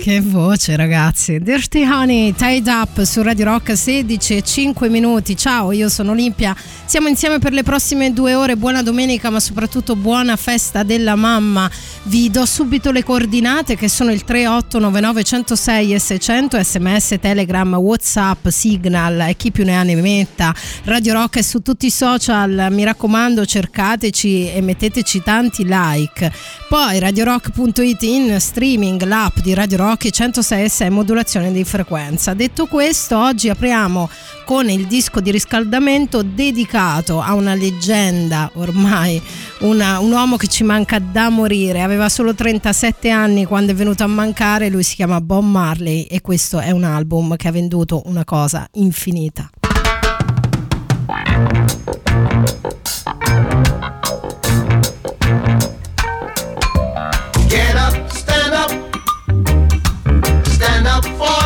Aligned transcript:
che 0.00 0.22
voce 0.22 0.76
ragazzi. 0.76 1.40
Dirty 1.40 1.84
Honey, 1.84 2.32
Tied 2.32 2.66
Up 2.68 3.02
su 3.02 3.20
Radio 3.20 3.44
Rock 3.44 3.76
16 3.76 4.36
e 4.36 4.42
5 4.42 4.88
minuti. 4.88 5.36
Ciao, 5.36 5.72
io 5.72 5.90
sono 5.90 6.12
Olimpia. 6.12 6.56
Siamo 6.86 7.08
insieme 7.08 7.38
per 7.38 7.52
le 7.52 7.62
prossime 7.62 8.10
due 8.14 8.34
ore. 8.34 8.56
Buona 8.56 8.82
domenica, 8.82 9.28
ma 9.28 9.40
soprattutto 9.40 9.96
buona 9.96 10.36
festa 10.36 10.84
della 10.84 11.16
mamma. 11.16 11.70
Vi 12.04 12.30
do 12.30 12.46
subito 12.46 12.90
le 12.92 13.04
coordinate 13.04 13.76
che 13.76 13.90
sono 13.90 14.10
il 14.10 14.24
3899 14.24 15.22
106 15.22 15.92
e 15.92 15.98
600, 15.98 16.62
sms, 16.62 17.16
telegram, 17.20 17.74
whatsapp, 17.74 18.48
signal 18.48 19.28
e 19.28 19.36
chi 19.36 19.50
più 19.50 19.64
ne 19.64 19.76
ha 19.76 19.82
ne 19.82 19.96
metta. 19.96 20.54
Radio 20.84 21.12
Rock 21.12 21.38
è 21.38 21.42
su 21.42 21.60
tutti 21.60 21.86
i 21.86 21.90
social, 21.90 22.68
mi 22.70 22.84
raccomando 22.84 23.44
cercateci 23.44 24.50
e 24.50 24.62
metteteci 24.62 25.22
tanti 25.22 25.64
like. 25.66 26.32
Poi 26.70 26.98
radiorock.it 26.98 28.02
in 28.02 28.36
streaming, 28.40 29.02
l'app 29.02 29.40
di 29.40 29.52
Radio 29.52 29.76
Rock 29.76 29.88
106 29.96 30.68
SM 30.68 30.92
modulazione 30.92 31.52
di 31.52 31.64
frequenza. 31.64 32.34
Detto 32.34 32.66
questo, 32.66 33.18
oggi 33.18 33.48
apriamo 33.48 34.08
con 34.44 34.68
il 34.68 34.86
disco 34.86 35.20
di 35.20 35.30
riscaldamento 35.30 36.22
dedicato 36.22 37.20
a 37.20 37.34
una 37.34 37.54
leggenda 37.54 38.50
ormai, 38.54 39.20
una, 39.60 39.98
un 40.00 40.12
uomo 40.12 40.36
che 40.36 40.48
ci 40.48 40.64
manca 40.64 40.98
da 40.98 41.28
morire 41.28 41.82
aveva 41.82 42.08
solo 42.08 42.34
37 42.34 43.10
anni 43.10 43.44
quando 43.44 43.72
è 43.72 43.74
venuto 43.74 44.02
a 44.02 44.08
mancare, 44.08 44.68
lui 44.68 44.82
si 44.82 44.94
chiama 44.94 45.20
Bob 45.20 45.44
Marley 45.44 46.02
e 46.02 46.20
questo 46.20 46.58
è 46.58 46.70
un 46.70 46.84
album 46.84 47.36
che 47.36 47.48
ha 47.48 47.52
venduto 47.52 48.02
una 48.06 48.24
cosa 48.24 48.66
infinita. 48.72 49.50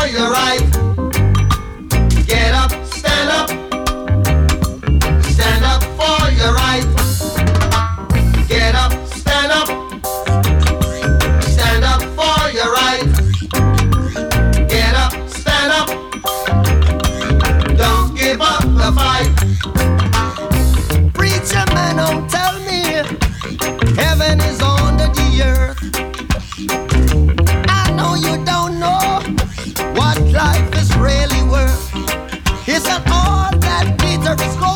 Up 0.05 0.11
for 0.11 0.17
your 0.17 0.29
right. 0.29 0.64
That 34.37 34.57
glitter 34.57 34.74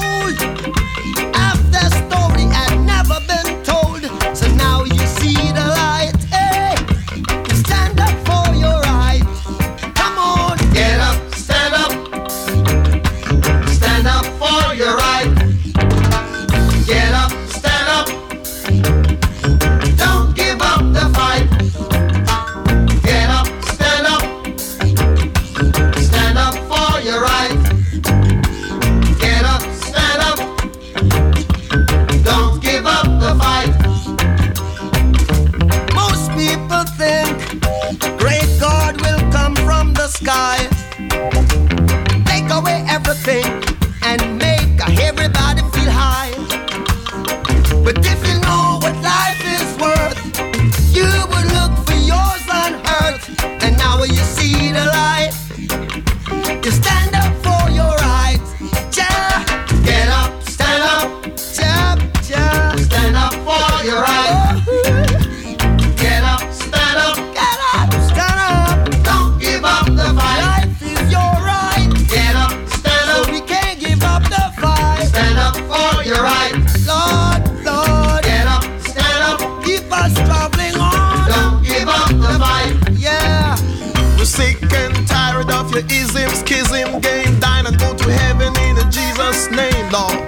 your 85.80 85.88
ism, 85.92 86.30
schism, 86.36 87.00
game, 87.00 87.40
dine 87.40 87.66
and 87.66 87.78
go 87.80 87.96
to 87.96 88.12
heaven 88.12 88.54
in 88.58 88.76
Jesus' 88.92 89.50
name, 89.52 89.92
Lord. 89.92 90.20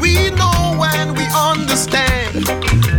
We 0.00 0.30
know 0.30 0.76
when 0.76 1.14
we 1.14 1.24
understand. 1.34 2.48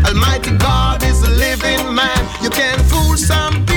Almighty 0.06 0.58
God 0.58 1.04
is 1.04 1.22
a 1.24 1.30
living 1.30 1.94
man. 1.94 2.20
You 2.42 2.50
can 2.50 2.80
fool 2.86 3.18
some 3.18 3.69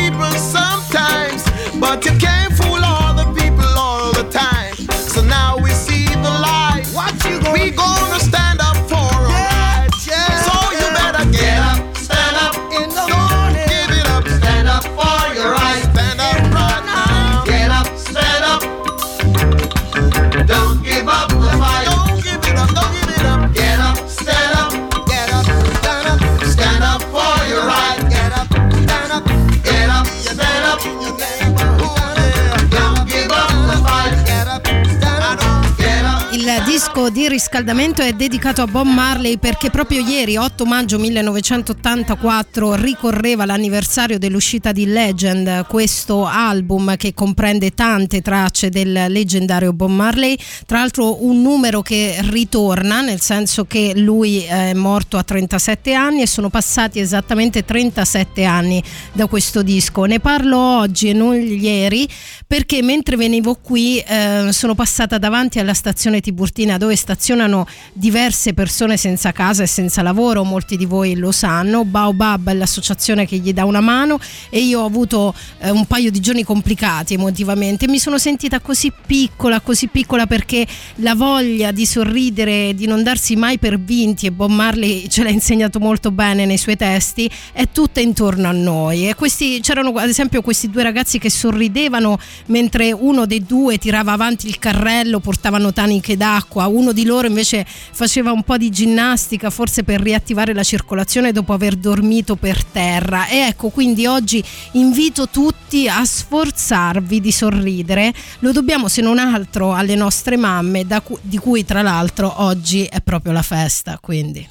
Di 37.10 37.28
riscaldamento 37.28 38.00
è 38.00 38.12
dedicato 38.14 38.62
a 38.62 38.66
Bob 38.66 38.86
Marley 38.86 39.36
perché 39.36 39.70
proprio 39.70 40.00
ieri, 40.00 40.36
8 40.36 40.64
maggio 40.64 40.98
1984, 40.98 42.74
ricorreva 42.74 43.44
l'anniversario 43.44 44.18
dell'uscita 44.18 44.72
di 44.72 44.86
Legend, 44.86 45.66
questo 45.66 46.24
album 46.24 46.96
che 46.96 47.12
comprende 47.12 47.74
tante 47.74 48.22
tracce 48.22 48.70
del 48.70 49.06
leggendario 49.08 49.72
Bob 49.72 49.90
Marley, 49.90 50.36
tra 50.66 50.78
l'altro 50.78 51.24
un 51.24 51.42
numero 51.42 51.82
che 51.82 52.16
ritorna, 52.20 53.02
nel 53.02 53.20
senso 53.20 53.64
che 53.66 53.92
lui 53.96 54.42
è 54.42 54.72
morto 54.72 55.18
a 55.18 55.22
37 55.22 55.92
anni 55.92 56.22
e 56.22 56.26
sono 56.26 56.48
passati 56.48 56.98
esattamente 56.98 57.64
37 57.64 58.44
anni 58.44 58.82
da 59.12 59.26
questo 59.26 59.62
disco. 59.62 60.04
Ne 60.04 60.20
parlo 60.20 60.58
oggi 60.58 61.10
e 61.10 61.12
non 61.12 61.34
ieri 61.36 62.08
perché 62.46 62.82
mentre 62.82 63.16
venivo 63.16 63.54
qui 63.54 63.98
eh, 63.98 64.48
sono 64.52 64.74
passata 64.74 65.18
davanti 65.18 65.58
alla 65.58 65.74
stazione 65.74 66.20
Tiburtina 66.20 66.60
Palestina 66.62 66.78
dove 66.92 66.96
stazionano 66.96 67.66
diverse 67.92 68.52
persone 68.52 68.96
senza 68.96 69.32
casa 69.32 69.62
e 69.62 69.66
senza 69.66 70.02
lavoro, 70.02 70.44
molti 70.44 70.76
di 70.76 70.84
voi 70.84 71.16
lo 71.16 71.32
sanno. 71.32 71.84
Baobab 71.84 72.50
è 72.50 72.54
l'associazione 72.54 73.26
che 73.26 73.38
gli 73.38 73.52
dà 73.52 73.64
una 73.64 73.80
mano 73.80 74.18
e 74.50 74.60
io 74.60 74.80
ho 74.80 74.86
avuto 74.86 75.34
eh, 75.58 75.70
un 75.70 75.86
paio 75.86 76.10
di 76.10 76.20
giorni 76.20 76.44
complicati 76.44 77.14
emotivamente. 77.14 77.88
Mi 77.88 77.98
sono 77.98 78.18
sentita 78.18 78.60
così 78.60 78.92
piccola, 79.06 79.60
così 79.60 79.88
piccola 79.88 80.26
perché 80.26 80.66
la 80.96 81.14
voglia 81.14 81.70
di 81.70 81.86
sorridere, 81.86 82.74
di 82.74 82.86
non 82.86 83.02
darsi 83.02 83.36
mai 83.36 83.58
per 83.58 83.78
vinti 83.78 84.26
e 84.26 84.32
Bob 84.32 84.50
Marley 84.50 85.08
ce 85.08 85.22
l'ha 85.22 85.30
insegnato 85.30 85.78
molto 85.78 86.10
bene 86.10 86.44
nei 86.44 86.58
suoi 86.58 86.76
testi, 86.76 87.30
è 87.52 87.68
tutta 87.72 88.00
intorno 88.00 88.48
a 88.48 88.52
noi. 88.52 89.08
E 89.08 89.14
questi, 89.14 89.60
c'erano 89.60 89.92
ad 89.92 90.08
esempio 90.08 90.42
questi 90.42 90.68
due 90.68 90.82
ragazzi 90.82 91.18
che 91.18 91.30
sorridevano 91.30 92.18
mentre 92.46 92.92
uno 92.92 93.26
dei 93.26 93.44
due 93.44 93.78
tirava 93.78 94.12
avanti 94.12 94.46
il 94.46 94.58
carrello, 94.58 95.20
portavano 95.20 95.72
taniche 95.72 96.16
d'acqua, 96.16 96.66
uno 96.66 96.81
di 96.90 97.04
loro 97.04 97.28
invece 97.28 97.64
faceva 97.64 98.32
un 98.32 98.42
po' 98.42 98.56
di 98.56 98.68
ginnastica, 98.70 99.50
forse 99.50 99.84
per 99.84 100.00
riattivare 100.00 100.52
la 100.52 100.64
circolazione 100.64 101.30
dopo 101.30 101.52
aver 101.52 101.76
dormito 101.76 102.34
per 102.34 102.64
terra. 102.64 103.28
E 103.28 103.36
ecco, 103.46 103.68
quindi 103.68 104.06
oggi 104.06 104.42
invito 104.72 105.28
tutti 105.28 105.86
a 105.86 106.04
sforzarvi 106.04 107.20
di 107.20 107.30
sorridere. 107.30 108.12
Lo 108.40 108.50
dobbiamo 108.50 108.88
se 108.88 109.00
non 109.00 109.20
altro 109.20 109.72
alle 109.72 109.94
nostre 109.94 110.36
mamme, 110.36 110.84
cu- 111.04 111.20
di 111.22 111.38
cui 111.38 111.64
tra 111.64 111.82
l'altro 111.82 112.42
oggi 112.42 112.82
è 112.84 113.00
proprio 113.00 113.32
la 113.32 113.42
festa. 113.42 113.98
Quindi. 114.00 114.48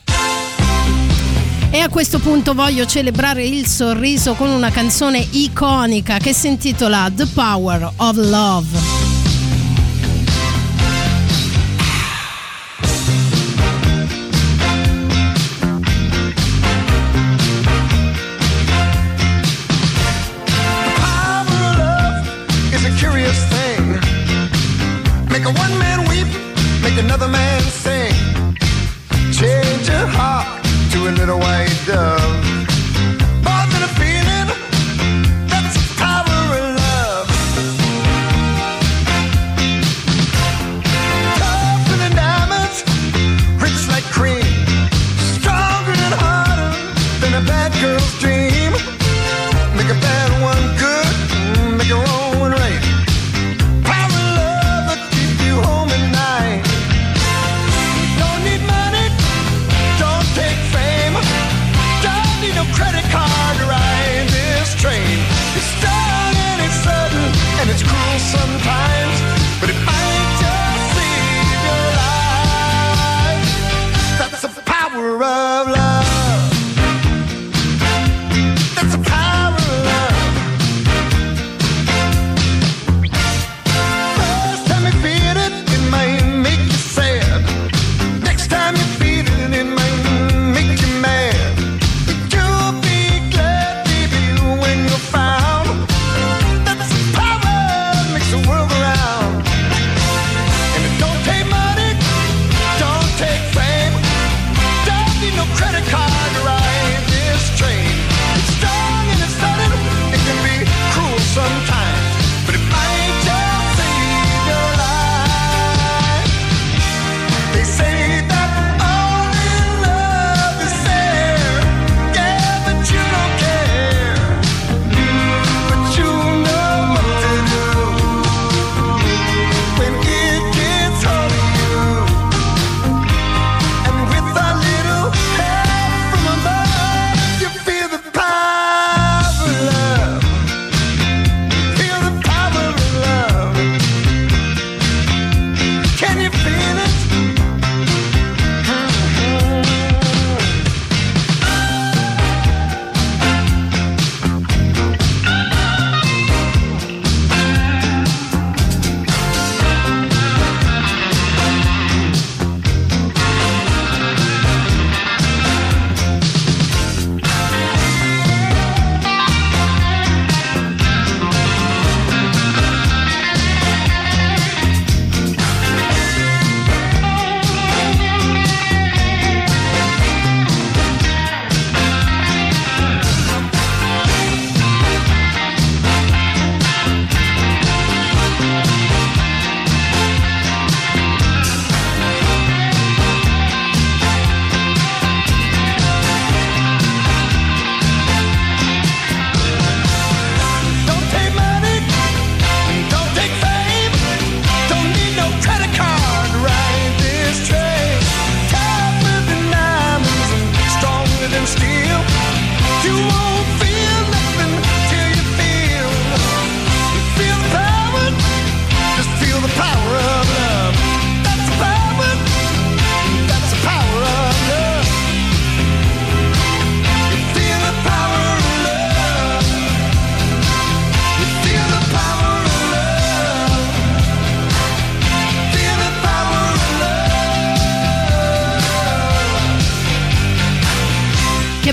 E 1.74 1.80
a 1.80 1.88
questo 1.88 2.20
punto 2.20 2.54
voglio 2.54 2.86
celebrare 2.86 3.46
il 3.46 3.66
sorriso 3.66 4.34
con 4.34 4.50
una 4.50 4.70
canzone 4.72 5.26
iconica 5.32 6.18
che 6.18 6.34
si 6.34 6.48
intitola 6.48 7.10
The 7.14 7.28
Power 7.28 7.94
of 7.96 8.16
Love. 8.18 9.11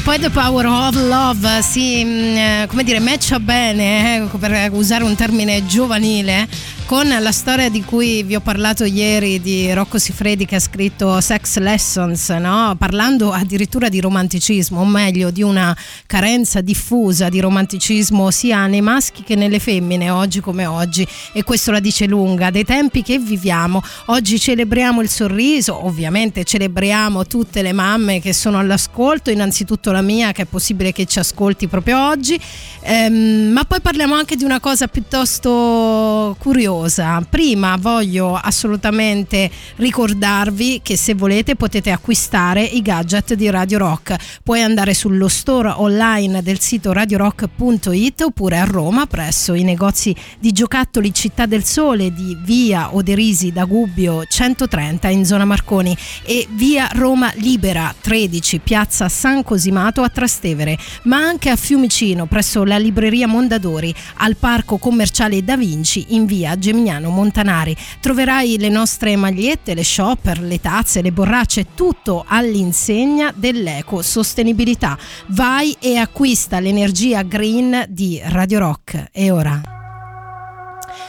Poi 0.08 0.18
The 0.18 0.30
Power 0.30 0.64
of 0.64 0.94
Love 0.94 1.60
si, 1.60 2.02
mm, 2.02 2.36
eh, 2.36 2.66
come 2.66 2.82
dire, 2.82 2.98
matcha 2.98 3.38
bene, 3.38 4.16
eh, 4.16 4.38
per 4.38 4.70
usare 4.72 5.04
un 5.04 5.14
termine 5.14 5.66
giovanile, 5.66 6.48
con 6.88 7.06
la 7.06 7.32
storia 7.32 7.68
di 7.68 7.84
cui 7.84 8.22
vi 8.22 8.34
ho 8.34 8.40
parlato 8.40 8.84
ieri 8.84 9.42
di 9.42 9.70
Rocco 9.74 9.98
Sifredi 9.98 10.46
che 10.46 10.56
ha 10.56 10.58
scritto 10.58 11.20
Sex 11.20 11.58
Lessons, 11.58 12.30
no? 12.30 12.74
parlando 12.78 13.30
addirittura 13.30 13.90
di 13.90 14.00
romanticismo, 14.00 14.80
o 14.80 14.86
meglio 14.86 15.30
di 15.30 15.42
una 15.42 15.76
carenza 16.06 16.62
diffusa 16.62 17.28
di 17.28 17.40
romanticismo 17.40 18.30
sia 18.30 18.66
nei 18.68 18.80
maschi 18.80 19.22
che 19.22 19.34
nelle 19.34 19.58
femmine, 19.58 20.08
oggi 20.08 20.40
come 20.40 20.64
oggi, 20.64 21.06
e 21.34 21.44
questo 21.44 21.72
la 21.72 21.80
dice 21.80 22.06
lunga, 22.06 22.48
dei 22.48 22.64
tempi 22.64 23.02
che 23.02 23.18
viviamo. 23.18 23.82
Oggi 24.06 24.40
celebriamo 24.40 25.02
il 25.02 25.10
sorriso, 25.10 25.84
ovviamente 25.84 26.44
celebriamo 26.44 27.26
tutte 27.26 27.60
le 27.60 27.72
mamme 27.72 28.18
che 28.18 28.32
sono 28.32 28.58
all'ascolto, 28.58 29.28
innanzitutto 29.28 29.92
la 29.92 30.00
mia 30.00 30.32
che 30.32 30.42
è 30.42 30.46
possibile 30.46 30.92
che 30.92 31.04
ci 31.04 31.18
ascolti 31.18 31.68
proprio 31.68 32.08
oggi, 32.08 32.40
ehm, 32.80 33.50
ma 33.52 33.66
poi 33.66 33.82
parliamo 33.82 34.14
anche 34.14 34.36
di 34.36 34.44
una 34.44 34.58
cosa 34.58 34.86
piuttosto 34.86 36.34
curiosa 36.38 36.76
cosa. 36.78 37.20
Prima 37.28 37.76
voglio 37.76 38.34
assolutamente 38.34 39.50
ricordarvi 39.76 40.80
che 40.80 40.96
se 40.96 41.14
volete 41.14 41.56
potete 41.56 41.90
acquistare 41.90 42.62
i 42.62 42.82
gadget 42.82 43.34
di 43.34 43.50
Radio 43.50 43.78
Rock. 43.78 44.14
Puoi 44.44 44.62
andare 44.62 44.94
sullo 44.94 45.26
store 45.26 45.72
online 45.74 46.40
del 46.40 46.60
sito 46.60 46.92
radiorock.it 46.92 48.20
oppure 48.20 48.58
a 48.58 48.64
Roma 48.64 49.06
presso 49.06 49.54
i 49.54 49.64
negozi 49.64 50.14
di 50.38 50.52
giocattoli 50.52 51.12
Città 51.12 51.46
del 51.46 51.64
Sole 51.64 52.12
di 52.12 52.36
via 52.44 52.94
Oderisi 52.94 53.50
da 53.50 53.64
Gubbio 53.64 54.24
130 54.24 55.08
in 55.08 55.24
zona 55.24 55.44
Marconi 55.44 55.96
e 56.24 56.46
via 56.50 56.88
Roma 56.92 57.32
Libera 57.36 57.92
13 58.00 58.60
piazza 58.60 59.08
San 59.08 59.42
Cosimato 59.42 60.02
a 60.02 60.08
Trastevere, 60.08 60.78
ma 61.04 61.16
anche 61.16 61.50
a 61.50 61.56
Fiumicino 61.56 62.26
presso 62.26 62.62
la 62.62 62.78
libreria 62.78 63.26
Mondadori 63.26 63.92
al 64.18 64.36
parco 64.36 64.78
commerciale 64.78 65.42
Da 65.42 65.56
Vinci 65.56 66.06
in 66.10 66.24
via 66.24 66.56
Gemignano 66.68 67.08
Montanari. 67.08 67.74
Troverai 67.98 68.58
le 68.58 68.68
nostre 68.68 69.16
magliette, 69.16 69.72
le 69.72 69.84
shopper, 69.84 70.40
le 70.40 70.60
tazze, 70.60 71.00
le 71.00 71.12
borracce, 71.12 71.68
tutto 71.74 72.24
all'insegna 72.28 73.32
dell'eco-sostenibilità. 73.34 74.98
Vai 75.28 75.74
e 75.78 75.96
acquista 75.96 76.60
l'energia 76.60 77.22
green 77.22 77.86
di 77.88 78.20
Radio 78.22 78.58
Rock. 78.58 79.08
E 79.12 79.30
ora? 79.30 79.62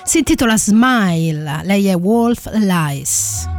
Si 0.04 0.20
intitola 0.20 0.58
Smile, 0.58 1.62
lei 1.64 1.88
è 1.88 1.96
Wolf 1.96 2.50
Lies. 2.54 3.59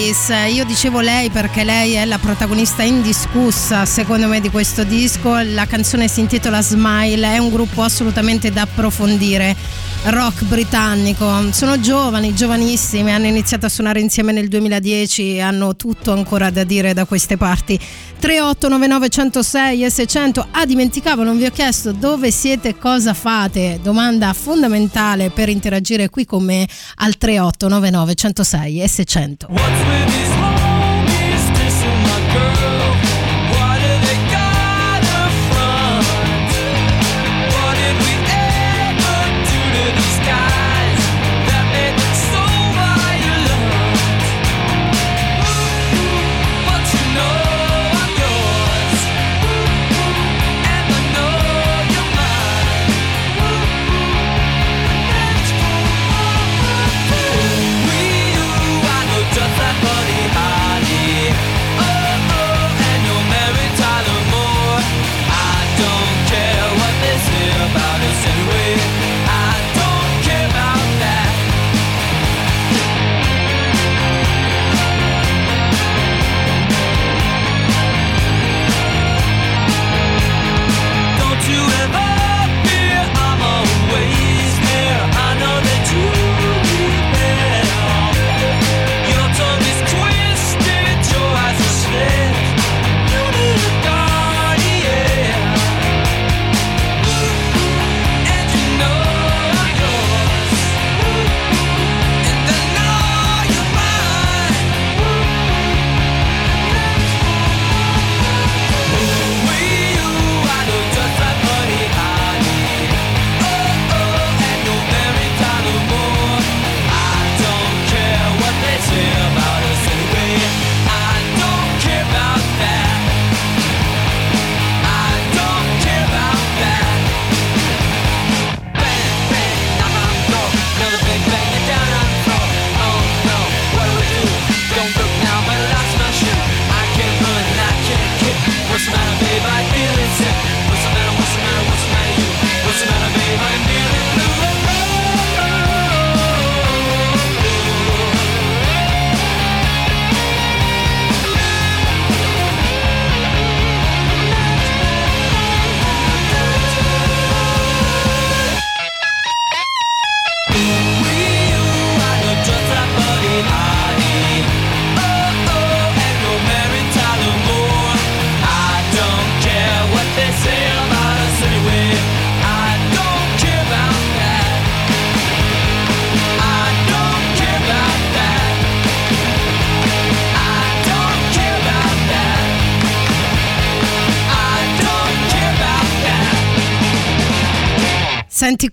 Io 0.00 0.64
dicevo 0.64 1.00
lei 1.00 1.28
perché 1.28 1.62
lei 1.62 1.92
è 1.92 2.06
la 2.06 2.16
protagonista 2.16 2.82
indiscussa 2.82 3.84
secondo 3.84 4.28
me 4.28 4.40
di 4.40 4.48
questo 4.48 4.82
disco, 4.82 5.36
la 5.42 5.66
canzone 5.66 6.08
si 6.08 6.20
intitola 6.20 6.62
Smile, 6.62 7.34
è 7.34 7.36
un 7.36 7.50
gruppo 7.50 7.82
assolutamente 7.82 8.50
da 8.50 8.62
approfondire, 8.62 9.54
rock 10.04 10.44
britannico, 10.44 11.52
sono 11.52 11.78
giovani, 11.78 12.34
giovanissimi, 12.34 13.12
hanno 13.12 13.26
iniziato 13.26 13.66
a 13.66 13.68
suonare 13.68 14.00
insieme 14.00 14.32
nel 14.32 14.48
2010, 14.48 15.40
hanno 15.40 15.76
tutto 15.76 16.12
ancora 16.12 16.50
da 16.50 16.64
dire 16.64 16.94
da 16.94 17.04
queste 17.04 17.36
parti. 17.36 17.78
3899 18.18 19.08
106 19.08 19.84
e 19.84 19.90
600. 19.90 20.46
Ah, 20.50 20.66
dimenticavo, 20.66 21.22
non 21.22 21.36
vi 21.36 21.44
ho 21.44 21.50
chiesto 21.50 21.92
dove 21.92 22.30
siete 22.30 22.70
e 22.70 22.78
cosa 22.78 23.14
fate. 23.14 23.78
Domanda 23.82 24.32
fondamentale 24.32 25.30
per 25.30 25.48
interagire 25.48 26.08
qui 26.08 26.24
con 26.24 26.44
me 26.44 26.66
al 26.96 27.16
3899 27.16 28.14
106 28.14 28.82
e 28.82 28.88
600. 28.88 29.48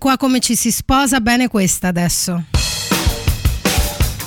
Qua 0.08 0.16
come 0.16 0.40
ci 0.40 0.56
si 0.56 0.70
sposa 0.70 1.20
bene 1.20 1.48
questa 1.48 1.88
adesso. 1.88 2.44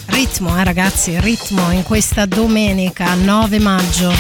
Ritmo, 0.06 0.56
eh 0.56 0.64
ragazzi, 0.64 1.20
ritmo 1.20 1.72
in 1.72 1.82
questa 1.82 2.28
domenica 2.28 3.16
9 3.16 3.58
maggio. 3.58 4.14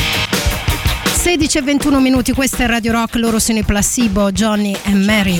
16 1.13 1.59
e 1.59 1.61
21 1.61 1.99
minuti, 1.99 2.33
questa 2.33 2.63
è 2.63 2.65
Radio 2.65 2.93
Rock, 2.93 3.13
loro 3.17 3.37
sono 3.37 3.59
i 3.59 3.63
Placebo, 3.63 4.31
Johnny 4.31 4.75
e 4.81 4.93
Mary. 4.95 5.39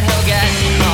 That 0.00 0.10
he'll 0.10 0.26
get 0.26 0.87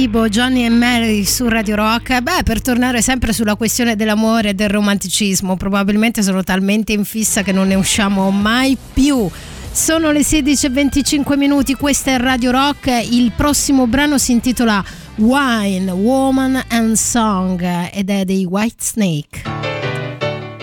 Placebo, 0.00 0.28
Johnny 0.28 0.64
e 0.64 0.70
Mary 0.70 1.24
su 1.24 1.46
Radio 1.46 1.76
Rock. 1.76 2.20
Beh, 2.20 2.42
per 2.42 2.62
tornare 2.62 3.02
sempre 3.02 3.34
sulla 3.34 3.54
questione 3.54 3.96
dell'amore 3.96 4.50
e 4.50 4.54
del 4.54 4.70
romanticismo, 4.70 5.56
probabilmente 5.56 6.22
sono 6.22 6.42
talmente 6.42 6.92
in 6.92 7.04
fissa 7.04 7.42
che 7.42 7.52
non 7.52 7.66
ne 7.68 7.74
usciamo 7.74 8.30
mai 8.30 8.78
più. 8.94 9.28
Sono 9.70 10.10
le 10.10 10.20
16.25 10.20 11.36
minuti, 11.36 11.74
questa 11.74 12.12
è 12.12 12.18
Radio 12.18 12.50
Rock. 12.50 12.86
Il 13.10 13.32
prossimo 13.36 13.86
brano 13.86 14.16
si 14.16 14.32
intitola 14.32 14.82
Wine, 15.16 15.90
Woman 15.90 16.64
and 16.68 16.94
Song 16.94 17.62
ed 17.92 18.08
è 18.08 18.24
dei 18.24 18.46
White 18.46 18.82
Snake. 18.82 19.42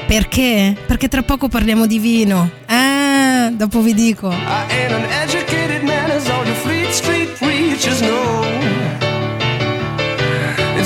Perché? 0.08 0.76
Perché 0.88 1.08
tra 1.10 1.21
poco 1.21 1.47
parliamo 1.47 1.86
di 1.86 2.00
vino. 2.00 2.50
Ah, 2.65 3.52
dopo 3.52 3.82
vi 3.82 3.93
dico. 3.93 4.30
I 4.30 4.65
ain't 4.69 4.93
an 4.93 5.06
educated 5.21 5.84
man 5.84 6.10
as 6.10 6.28
all 6.28 6.43
your 6.43 6.56
Fleet 6.56 6.91
Street 6.91 7.30
preachers 7.38 8.00
know. 8.00 8.37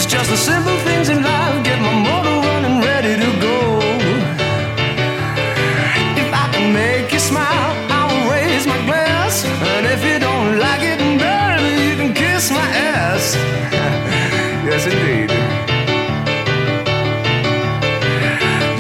It's 0.04 0.12
just 0.12 0.32
the 0.32 0.36
simple 0.36 0.76
things 0.80 1.10
in 1.10 1.22
life 1.22 1.64
get 1.64 1.80
my 1.80 1.94
motor 1.94 2.36
running 2.48 2.82
ready 2.82 3.14
to 3.22 3.30
go. 3.40 3.78
If 6.18 6.30
I 6.34 6.50
can 6.52 6.74
make 6.74 7.14
you 7.14 7.20
smile, 7.20 7.70
I 7.86 8.10
will 8.10 8.32
raise 8.34 8.66
my 8.66 8.84
glass. 8.88 9.46
And 9.46 9.86
if 9.86 10.04
you 10.04 10.18
don't 10.18 10.58
like 10.58 10.82
it, 10.82 10.98
baby, 11.22 11.86
you 11.86 11.94
can 12.02 12.16
kiss 12.16 12.50
my 12.50 12.66
ass. 12.66 13.36
yes, 14.66 14.90
indeed. 14.90 15.30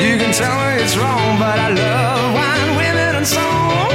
You 0.01 0.17
can 0.17 0.33
tell 0.33 0.57
me 0.57 0.81
it's 0.81 0.97
wrong, 0.97 1.37
but 1.37 1.59
I 1.59 1.69
love 1.69 2.33
wine, 2.33 2.69
women, 2.81 3.13
and 3.21 3.27
song. 3.27 3.93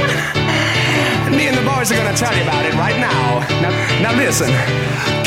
And 1.27 1.35
me 1.35 1.49
and 1.49 1.57
the 1.57 1.65
boys 1.67 1.91
are 1.91 1.97
gonna 1.99 2.15
tell 2.15 2.33
you 2.33 2.43
about 2.43 2.65
it 2.65 2.73
right 2.75 2.97
now. 2.97 3.43
Now, 3.59 3.71
now 3.99 4.15
listen. 4.15 5.26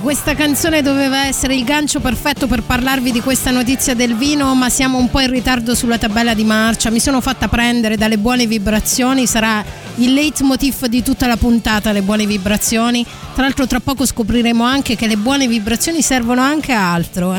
Questa 0.00 0.34
canzone 0.34 0.82
doveva 0.82 1.26
essere 1.26 1.54
il 1.54 1.64
gancio 1.64 2.00
perfetto 2.00 2.46
per 2.46 2.62
parlarvi 2.62 3.12
di 3.12 3.20
questa 3.20 3.50
notizia 3.50 3.94
del 3.94 4.14
vino, 4.14 4.54
ma 4.54 4.70
siamo 4.70 4.98
un 4.98 5.10
po' 5.10 5.20
in 5.20 5.30
ritardo 5.30 5.74
sulla 5.74 5.98
tabella 5.98 6.32
di 6.32 6.44
marcia. 6.44 6.90
Mi 6.90 7.00
sono 7.00 7.20
fatta 7.20 7.48
prendere 7.48 7.96
dalle 7.96 8.16
buone 8.16 8.46
vibrazioni, 8.46 9.26
sarà 9.26 9.62
il 9.96 10.14
leitmotiv 10.14 10.86
di 10.86 11.02
tutta 11.02 11.26
la 11.26 11.36
puntata, 11.36 11.92
le 11.92 12.02
buone 12.02 12.24
vibrazioni. 12.24 13.04
Tra 13.34 13.42
l'altro 13.42 13.66
tra 13.66 13.80
poco 13.80 14.06
scopriremo 14.06 14.64
anche 14.64 14.96
che 14.96 15.06
le 15.06 15.16
buone 15.16 15.46
vibrazioni 15.48 16.02
servono 16.02 16.40
anche 16.40 16.72
a 16.72 16.92
altro, 16.92 17.34
eh? 17.34 17.38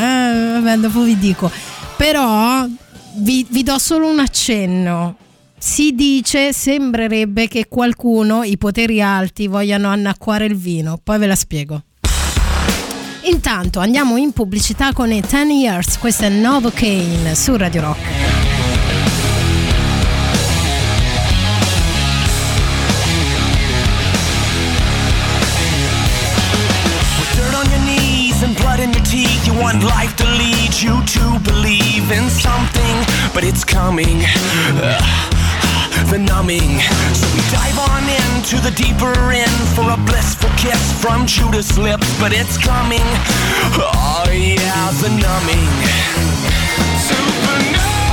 Vabbè, 0.60 0.78
dopo 0.78 1.02
vi 1.02 1.18
dico. 1.18 1.50
Però 1.98 2.68
vi, 3.15 3.46
vi 3.50 3.63
do 3.63 3.80
solo 3.80 4.08
un 4.08 4.20
accenno. 4.20 5.15
Si 5.58 5.94
dice, 5.96 6.54
sembrerebbe 6.54 7.48
che 7.48 7.68
qualcuno, 7.68 8.44
i 8.44 8.58
poteri 8.58 9.02
alti, 9.02 9.48
vogliano 9.48 9.88
annacquare 9.88 10.46
il 10.46 10.56
vino. 10.56 11.00
Poi 11.02 11.18
ve 11.18 11.26
la 11.28 11.36
spiego. 11.36 11.85
Intanto 13.28 13.80
andiamo 13.80 14.18
in 14.18 14.34
pubblicità 14.34 14.94
con 14.94 15.12
i 15.12 15.20
10 15.20 15.52
Years, 15.54 15.98
questo 15.98 16.26
è 16.26 16.30
Novocaine 16.30 17.34
su 17.34 17.56
Radio 17.56 17.82
Rock. 17.82 18.44
Want 29.60 29.84
life 29.84 30.16
to 30.18 30.26
lead 30.26 30.74
you 30.82 31.02
to 31.06 31.40
believe 31.40 32.12
in 32.12 32.30
something, 32.30 33.06
but 33.34 33.44
it's 33.44 33.64
coming. 33.64 34.22
Ugh, 34.76 35.35
the 36.10 36.20
numbing. 36.20 36.80
So 37.13 37.28
we 37.34 37.41
dive 37.52 37.80
on 37.89 38.04
into 38.04 38.58
the 38.62 38.72
deeper 38.72 39.13
end 39.32 39.52
for 39.76 39.89
a 39.89 39.98
blissful 40.06 40.50
kiss 40.58 40.91
from 41.02 41.26
Judas' 41.26 41.78
lips, 41.78 42.08
but 42.20 42.32
it's 42.34 42.58
coming. 42.58 43.06
Oh 43.78 44.26
yeah, 44.32 44.91
the 45.02 45.10
numbing. 45.10 45.72
Supernova, 47.06 48.05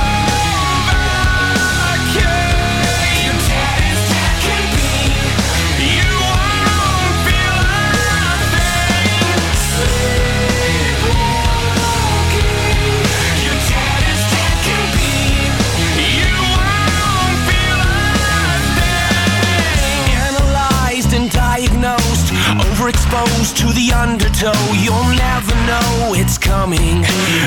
overexposed 22.93 23.55
to 23.57 23.67
the 23.73 23.91
undertow. 23.93 24.53
You'll 24.73 25.15
never 25.15 25.55
know 25.65 26.13
it's 26.15 26.37
coming. 26.37 27.03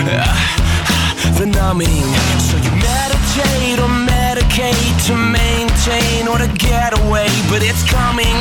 Ah, 0.09 1.35
the 1.39 1.47
numbing. 1.47 1.89
So 2.41 2.57
you 2.57 2.71
meditate 2.71 3.79
or 3.79 3.89
medicate 3.89 5.07
to 5.07 5.17
maintain 5.17 6.29
or 6.29 6.39
to 6.39 6.49
get 6.59 6.99
away, 7.01 7.29
but 7.49 7.63
it's 7.63 7.89
coming. 7.91 8.37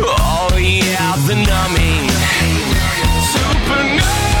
Oh 0.00 0.56
yeah, 0.58 1.16
the 1.26 1.34
numbing. 1.34 2.10
Supernova. 3.32 4.33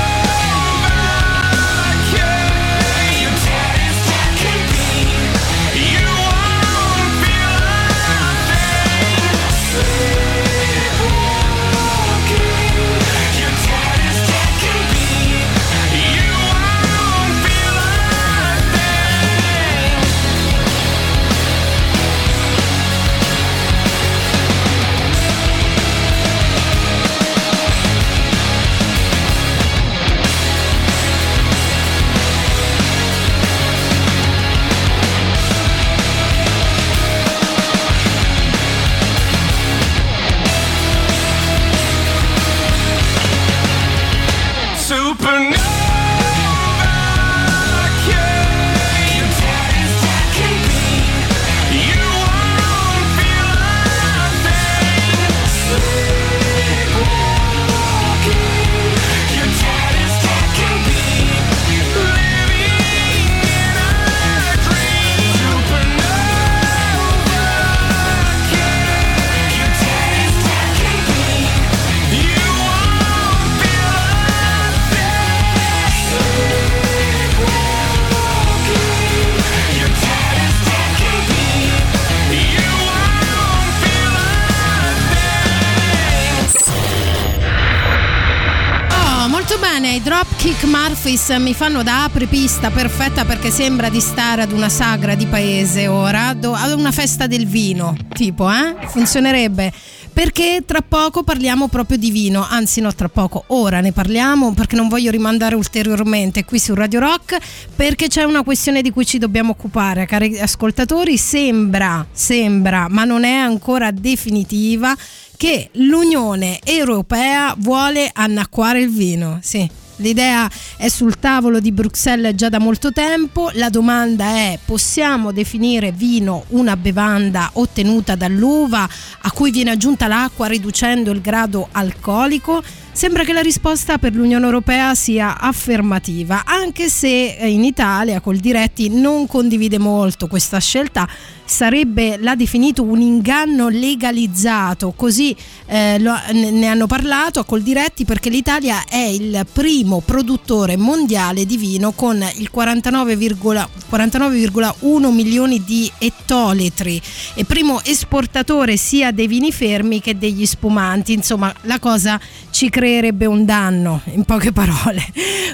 Murphys 91.14 91.36
mi 91.38 91.54
fanno 91.54 91.84
da 91.84 92.02
apripista 92.02 92.70
perfetta 92.70 93.24
perché 93.24 93.50
sembra 93.52 93.88
di 93.88 94.00
stare 94.00 94.42
ad 94.42 94.50
una 94.50 94.68
sagra 94.68 95.14
di 95.14 95.26
paese 95.26 95.86
ora, 95.86 96.28
ad 96.28 96.44
una 96.44 96.90
festa 96.90 97.28
del 97.28 97.46
vino, 97.46 97.94
tipo, 98.12 98.50
eh? 98.50 98.74
Funzionerebbe. 98.88 99.72
Perché 100.12 100.64
tra 100.66 100.80
poco 100.80 101.22
parliamo 101.22 101.68
proprio 101.68 101.98
di 101.98 102.10
vino, 102.10 102.44
anzi 102.44 102.80
no, 102.80 102.92
tra 102.92 103.08
poco, 103.08 103.44
ora 103.48 103.80
ne 103.80 103.92
parliamo 103.92 104.54
perché 104.54 104.74
non 104.74 104.88
voglio 104.88 105.12
rimandare 105.12 105.54
ulteriormente 105.54 106.44
qui 106.44 106.58
su 106.58 106.74
Radio 106.74 106.98
Rock 106.98 107.38
perché 107.76 108.08
c'è 108.08 108.24
una 108.24 108.42
questione 108.42 108.82
di 108.82 108.90
cui 108.90 109.06
ci 109.06 109.18
dobbiamo 109.18 109.52
occupare, 109.52 110.06
cari 110.06 110.40
ascoltatori, 110.40 111.16
sembra, 111.16 112.04
sembra, 112.10 112.88
ma 112.88 113.04
non 113.04 113.22
è 113.22 113.34
ancora 113.34 113.92
definitiva 113.92 114.96
che 115.36 115.68
l'Unione 115.74 116.58
Europea 116.64 117.54
vuole 117.56 118.10
annacquare 118.12 118.80
il 118.80 118.90
vino. 118.90 119.38
Sì. 119.42 119.82
L'idea 119.96 120.50
è 120.76 120.88
sul 120.88 121.18
tavolo 121.18 121.60
di 121.60 121.70
Bruxelles 121.70 122.34
già 122.34 122.48
da 122.48 122.58
molto 122.58 122.90
tempo, 122.90 123.50
la 123.54 123.70
domanda 123.70 124.24
è 124.26 124.58
possiamo 124.64 125.30
definire 125.30 125.92
vino 125.92 126.44
una 126.48 126.76
bevanda 126.76 127.50
ottenuta 127.52 128.16
dall'uva 128.16 128.88
a 129.20 129.30
cui 129.30 129.52
viene 129.52 129.70
aggiunta 129.70 130.08
l'acqua 130.08 130.48
riducendo 130.48 131.12
il 131.12 131.20
grado 131.20 131.68
alcolico? 131.70 132.62
Sembra 132.94 133.24
che 133.24 133.32
la 133.32 133.40
risposta 133.40 133.98
per 133.98 134.14
l'Unione 134.14 134.44
Europea 134.44 134.94
sia 134.94 135.36
affermativa, 135.40 136.44
anche 136.44 136.88
se 136.88 137.34
eh, 137.34 137.50
in 137.50 137.64
Italia 137.64 138.20
col 138.20 138.36
Diretti 138.36 138.88
non 138.88 139.26
condivide 139.26 139.78
molto 139.78 140.28
questa 140.28 140.60
scelta, 140.60 141.08
sarebbe 141.44 142.16
l'ha 142.18 142.36
definito 142.36 142.84
un 142.84 143.00
inganno 143.00 143.68
legalizzato, 143.68 144.92
così 144.96 145.34
eh, 145.66 145.98
lo- 145.98 146.14
ne 146.32 146.66
hanno 146.68 146.86
parlato 146.86 147.40
a 147.40 147.44
col 147.44 147.62
Diretti 147.62 148.04
perché 148.04 148.30
l'Italia 148.30 148.84
è 148.88 148.96
il 148.96 149.44
primo 149.52 150.00
produttore 150.00 150.76
mondiale 150.76 151.44
di 151.46 151.56
vino 151.56 151.90
con 151.90 152.16
il 152.36 152.48
49,1 152.54 153.66
49,1 153.90 155.12
milioni 155.12 155.62
di 155.64 155.90
ettolitri. 155.98 157.00
E 157.34 157.44
primo 157.44 157.82
esportatore 157.82 158.76
sia 158.76 159.10
dei 159.12 159.26
vini 159.26 159.52
fermi 159.52 160.00
che 160.00 160.16
degli 160.16 160.46
spumanti, 160.46 161.12
insomma 161.12 161.52
la 161.62 161.78
cosa 161.78 162.20
ci 162.50 162.70
creerebbe 162.84 163.24
un 163.24 163.46
danno, 163.46 164.02
in 164.12 164.24
poche 164.24 164.52
parole. 164.52 165.02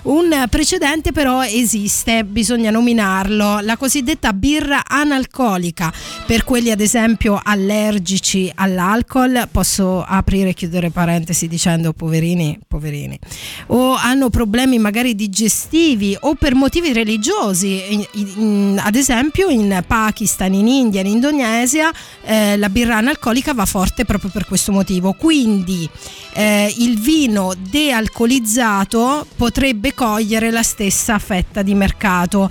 Un 0.02 0.46
precedente 0.50 1.12
però 1.12 1.44
esiste, 1.44 2.24
bisogna 2.24 2.72
nominarlo, 2.72 3.60
la 3.60 3.76
cosiddetta 3.76 4.32
birra 4.32 4.82
analcolica. 4.84 5.92
Per 6.26 6.42
quelli 6.42 6.72
ad 6.72 6.80
esempio 6.80 7.40
allergici 7.40 8.50
all'alcol, 8.52 9.46
posso 9.48 10.02
aprire 10.02 10.48
e 10.48 10.54
chiudere 10.54 10.90
parentesi 10.90 11.46
dicendo 11.46 11.92
poverini, 11.92 12.58
poverini, 12.66 13.16
o 13.66 13.94
hanno 13.94 14.28
problemi 14.28 14.78
magari 14.78 15.14
digestivi 15.14 16.16
o 16.18 16.34
per 16.34 16.56
motivi 16.56 16.92
religiosi, 16.92 18.08
ad 18.76 18.96
esempio 18.96 19.48
in 19.50 19.84
Pakistan, 19.86 20.52
in 20.54 20.66
India, 20.66 21.00
in 21.00 21.06
Indonesia 21.06 21.92
eh, 22.24 22.56
la 22.56 22.68
birra 22.68 22.96
analcolica 22.96 23.54
va 23.54 23.66
forte 23.66 24.04
proprio 24.04 24.30
per 24.30 24.46
questo 24.46 24.72
motivo. 24.72 25.12
Quindi 25.12 25.88
eh, 26.32 26.74
il 26.78 26.98
vino 26.98 27.18
vino 27.20 27.52
dealcolizzato 27.54 29.26
potrebbe 29.36 29.92
cogliere 29.92 30.50
la 30.50 30.62
stessa 30.62 31.18
fetta 31.18 31.60
di 31.60 31.74
mercato. 31.74 32.50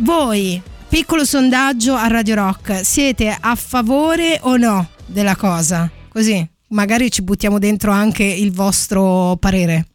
Voi, 0.00 0.60
piccolo 0.88 1.24
sondaggio 1.24 1.94
a 1.94 2.06
Radio 2.06 2.34
Rock, 2.34 2.84
siete 2.84 3.34
a 3.38 3.54
favore 3.54 4.38
o 4.42 4.58
no 4.58 4.90
della 5.06 5.36
cosa? 5.36 5.90
Così 6.10 6.46
magari 6.68 7.10
ci 7.10 7.22
buttiamo 7.22 7.58
dentro 7.58 7.92
anche 7.92 8.24
il 8.24 8.52
vostro 8.52 9.36
parere. 9.40 9.86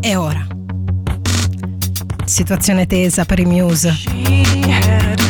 E 0.00 0.16
ora. 0.16 0.44
Situazione 2.24 2.86
tesa 2.88 3.24
per 3.24 3.38
i 3.38 3.44
Muse. 3.44 5.23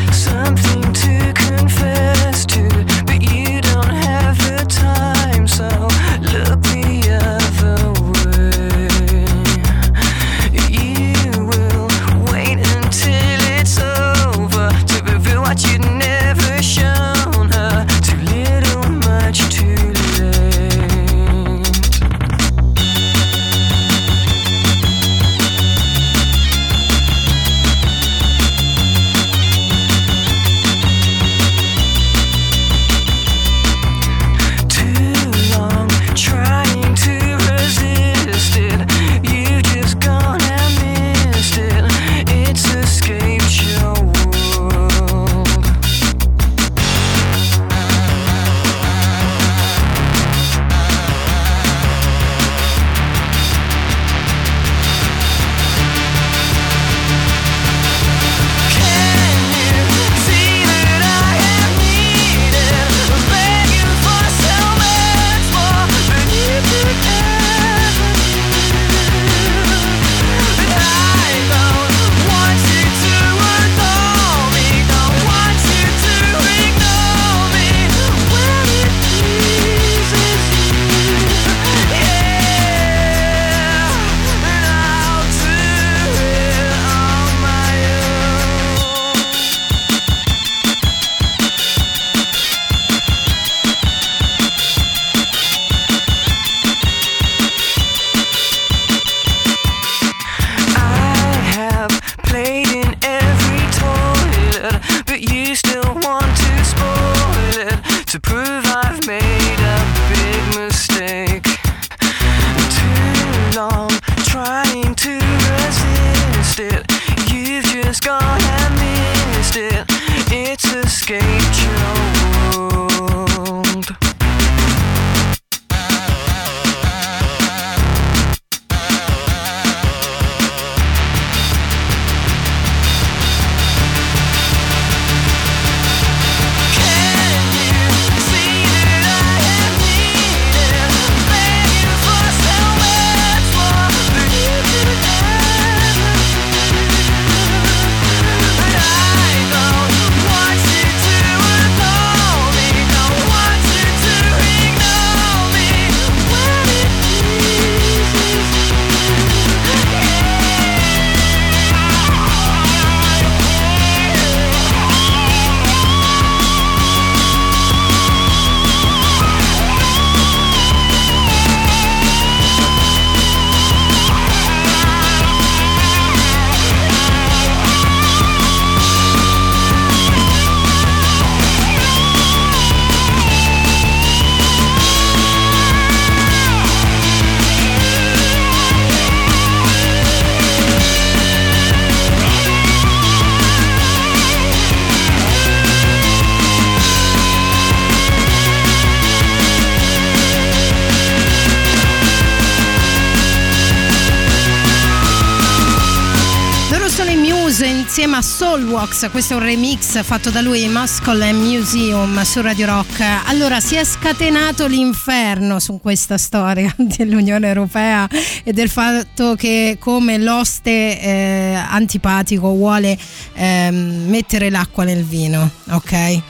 Questo 209.10 209.34
è 209.34 209.36
un 209.36 209.42
remix 209.42 210.02
fatto 210.02 210.30
da 210.30 210.40
lui, 210.40 210.66
Muscle 210.68 211.28
and 211.28 211.40
Museum 211.40 212.22
su 212.22 212.40
Radio 212.40 212.66
Rock. 212.66 213.00
Allora 213.26 213.60
si 213.60 213.74
è 213.74 213.84
scatenato 213.84 214.66
l'inferno 214.66 215.60
su 215.60 215.78
questa 215.80 216.16
storia 216.16 216.74
dell'Unione 216.78 217.46
Europea 217.46 218.08
e 218.42 218.52
del 218.52 218.68
fatto 218.68 219.34
che 219.36 219.76
come 219.78 220.18
l'oste 220.18 221.00
eh, 221.00 221.54
antipatico 221.54 222.48
vuole 222.48 222.98
ehm, 223.34 224.06
mettere 224.08 224.50
l'acqua 224.50 224.84
nel 224.84 225.04
vino, 225.04 225.50
ok? 225.70 226.22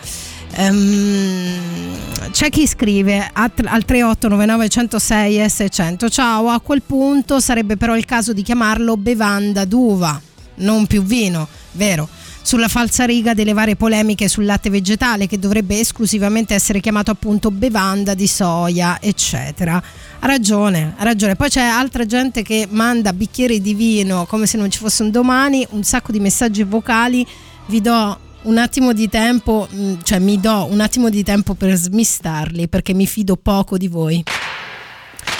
Ehm, 0.56 1.98
c'è 2.32 2.50
chi 2.50 2.66
scrive 2.66 3.30
al 3.32 3.52
3899 3.54 4.68
106 4.68 5.38
S100 5.38 6.10
ciao 6.10 6.48
a 6.48 6.60
quel 6.60 6.82
punto 6.82 7.40
sarebbe 7.40 7.76
però 7.76 7.96
il 7.96 8.04
caso 8.04 8.32
di 8.32 8.42
chiamarlo 8.42 8.96
bevanda 8.96 9.64
d'uva 9.64 10.20
non 10.56 10.87
più 10.87 11.02
vino 11.02 11.48
vero 11.72 12.08
sulla 12.44 12.68
falsa 12.68 13.07
riga 13.07 13.33
delle 13.33 13.54
varie 13.54 13.74
polemiche 13.74 14.28
sul 14.28 14.44
latte 14.44 14.68
vegetale 14.68 15.26
che 15.26 15.38
dovrebbe 15.38 15.80
esclusivamente 15.80 16.52
essere 16.52 16.78
chiamato 16.78 17.11
appunto 17.11 17.50
bevanda 17.50 18.12
di 18.12 18.26
soia 18.26 18.98
eccetera. 19.00 19.83
Ha 20.18 20.26
ragione 20.26 20.92
ha 20.98 21.04
ragione. 21.04 21.37
Poi 21.37 21.48
c'è 21.48 21.62
altra 21.62 22.04
gente 22.04 22.42
che 22.42 22.66
manda 22.68 23.14
bicchieri 23.14 23.62
di 23.62 23.72
vino 23.72 24.26
come 24.26 24.44
se 24.46 24.59
non 24.59 24.70
ci 24.70 24.78
fosse 24.78 25.02
un 25.02 25.11
domani 25.11 25.66
un 25.70 25.83
sacco 25.85 26.12
di 26.12 26.20
messaggi 26.20 26.62
vocali. 26.64 27.26
Vi 27.66 27.80
do 27.80 28.18
un 28.42 28.59
attimo 28.59 28.92
di 28.92 29.09
tempo, 29.09 29.66
mh, 29.70 30.02
cioè 30.02 30.18
mi 30.18 30.38
do 30.38 30.66
un 30.70 30.80
attimo 30.80 31.09
di 31.09 31.22
tempo 31.22 31.54
per 31.54 31.74
smistarli 31.74 32.68
perché 32.68 32.92
mi 32.92 33.07
fido 33.07 33.37
poco 33.37 33.78
di 33.78 33.88
voi, 33.88 34.22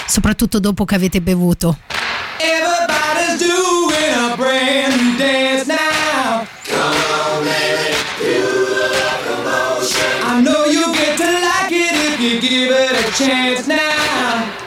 soprattutto 0.07 0.59
dopo 0.59 0.85
che 0.85 0.95
avete 0.95 1.21
bevuto. 1.21 1.77
Everybody's 2.39 3.37
doing 3.37 4.31
a 4.31 4.35
brand 4.35 5.19
new 5.19 5.44
chance 13.17 13.65
now. 13.65 14.64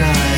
side. 0.00 0.29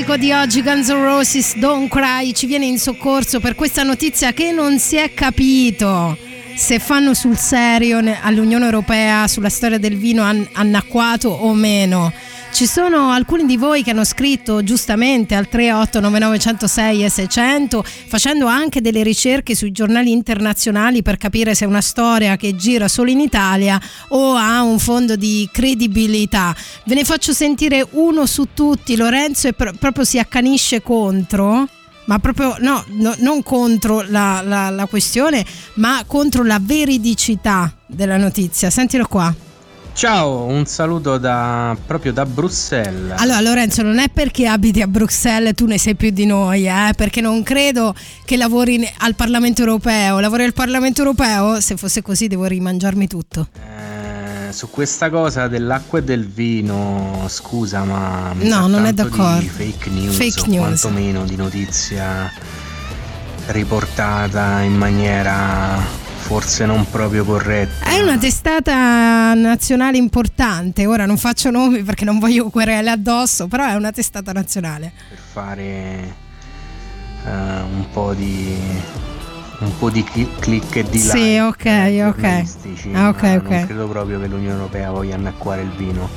Classico 0.00 0.16
di 0.16 0.32
oggi, 0.32 0.62
Guns 0.62 0.88
N' 0.88 1.02
Roses, 1.02 1.56
Don't 1.56 1.88
Cry, 1.88 2.32
ci 2.32 2.46
viene 2.46 2.64
in 2.64 2.78
soccorso 2.78 3.40
per 3.40 3.54
questa 3.54 3.82
notizia 3.82 4.32
che 4.32 4.50
non 4.50 4.78
si 4.78 4.96
è 4.96 5.12
capito 5.12 6.29
se 6.60 6.78
fanno 6.78 7.14
sul 7.14 7.38
serio 7.38 8.02
ne- 8.02 8.20
all'Unione 8.20 8.66
Europea 8.66 9.26
sulla 9.28 9.48
storia 9.48 9.78
del 9.78 9.96
vino 9.96 10.22
an- 10.22 10.46
annacquato 10.52 11.30
o 11.30 11.54
meno. 11.54 12.12
Ci 12.52 12.66
sono 12.66 13.10
alcuni 13.12 13.46
di 13.46 13.56
voi 13.56 13.82
che 13.82 13.92
hanno 13.92 14.04
scritto 14.04 14.62
giustamente 14.62 15.34
al 15.34 15.48
3899106 15.50 17.02
e 17.04 17.08
600 17.08 17.82
facendo 18.08 18.46
anche 18.46 18.82
delle 18.82 19.02
ricerche 19.02 19.54
sui 19.54 19.72
giornali 19.72 20.12
internazionali 20.12 21.00
per 21.02 21.16
capire 21.16 21.54
se 21.54 21.64
è 21.64 21.68
una 21.68 21.80
storia 21.80 22.36
che 22.36 22.54
gira 22.56 22.88
solo 22.88 23.08
in 23.10 23.20
Italia 23.20 23.80
o 24.08 24.34
ha 24.34 24.60
un 24.62 24.78
fondo 24.78 25.16
di 25.16 25.48
credibilità. 25.50 26.54
Ve 26.84 26.94
ne 26.94 27.04
faccio 27.04 27.32
sentire 27.32 27.86
uno 27.92 28.26
su 28.26 28.48
tutti, 28.52 28.96
Lorenzo 28.96 29.48
e 29.48 29.54
pro- 29.54 29.72
proprio 29.78 30.04
si 30.04 30.18
accanisce 30.18 30.82
contro 30.82 31.66
ma 32.06 32.18
proprio 32.18 32.56
no, 32.58 32.84
no, 32.88 33.14
non 33.18 33.42
contro 33.42 34.04
la, 34.08 34.42
la- 34.44 34.70
la 34.70 34.86
questione, 34.86 35.44
ma 35.74 36.02
contro 36.06 36.42
la 36.44 36.58
veridicità 36.60 37.72
della 37.86 38.16
notizia. 38.16 38.70
Sentilo 38.70 39.06
qua. 39.06 39.34
Ciao, 39.92 40.44
un 40.44 40.64
saluto 40.66 41.18
da, 41.18 41.76
proprio 41.84 42.12
da 42.12 42.24
Bruxelles. 42.24 43.12
Allora 43.20 43.40
Lorenzo, 43.40 43.82
non 43.82 43.98
è 43.98 44.08
perché 44.08 44.46
abiti 44.46 44.80
a 44.80 44.86
Bruxelles 44.86 45.52
tu 45.54 45.66
ne 45.66 45.78
sei 45.78 45.94
più 45.96 46.10
di 46.10 46.24
noi, 46.26 46.66
eh, 46.66 46.92
perché 46.96 47.20
non 47.20 47.42
credo 47.42 47.94
che 48.24 48.36
lavori 48.36 48.88
al 48.98 49.14
Parlamento 49.14 49.60
europeo. 49.62 50.20
Lavori 50.20 50.44
al 50.44 50.52
Parlamento 50.54 51.00
europeo? 51.00 51.60
Se 51.60 51.76
fosse 51.76 52.02
così 52.02 52.28
devo 52.28 52.46
rimangiarmi 52.46 53.08
tutto. 53.08 53.48
Eh, 53.52 53.89
su 54.52 54.70
questa 54.70 55.10
cosa 55.10 55.48
dell'acqua 55.48 55.98
e 55.98 56.02
del 56.02 56.26
vino, 56.26 57.24
scusa, 57.28 57.84
ma 57.84 58.32
mi 58.34 58.48
No, 58.48 58.66
non 58.66 58.84
è 58.86 58.92
d'accordo. 58.92 59.40
Di 59.40 59.48
fake 59.48 59.90
news, 59.90 60.16
Fake 60.16 60.40
o 60.40 60.46
news. 60.46 60.80
quantomeno 60.80 61.24
di 61.24 61.36
notizia 61.36 62.30
riportata 63.46 64.60
in 64.60 64.76
maniera 64.76 65.78
forse 66.20 66.64
non 66.64 66.88
proprio 66.88 67.24
corretta. 67.24 67.86
È 67.90 68.00
una 68.00 68.16
testata 68.18 69.34
nazionale 69.34 69.96
importante, 69.96 70.86
ora 70.86 71.04
non 71.04 71.16
faccio 71.16 71.50
nomi 71.50 71.82
perché 71.82 72.04
non 72.04 72.18
voglio 72.20 72.48
querele 72.50 72.90
addosso, 72.90 73.48
però 73.48 73.66
è 73.66 73.74
una 73.74 73.90
testata 73.90 74.30
nazionale. 74.32 74.92
per 75.08 75.18
fare 75.18 76.14
eh, 77.24 77.30
un 77.30 77.84
po' 77.92 78.14
di 78.14 78.56
un 79.60 79.76
po' 79.78 79.90
di 79.90 80.02
cli- 80.04 80.28
click 80.38 80.76
e 80.76 80.82
di 80.84 80.98
Sì, 80.98 81.16
like 81.18 81.40
ok, 81.40 81.64
eh, 81.64 82.04
ok. 82.06 82.14
giornalistici, 82.14 82.90
Ah, 82.94 83.08
ok, 83.08 83.22
ma 83.22 83.34
ok. 83.36 83.48
non 83.50 83.66
credo 83.66 83.88
proprio 83.88 84.20
che 84.20 84.26
l'Unione 84.26 84.54
Europea 84.54 84.90
voglia 84.90 85.14
annacquare 85.16 85.62
il 85.62 85.70
vino 85.76 86.08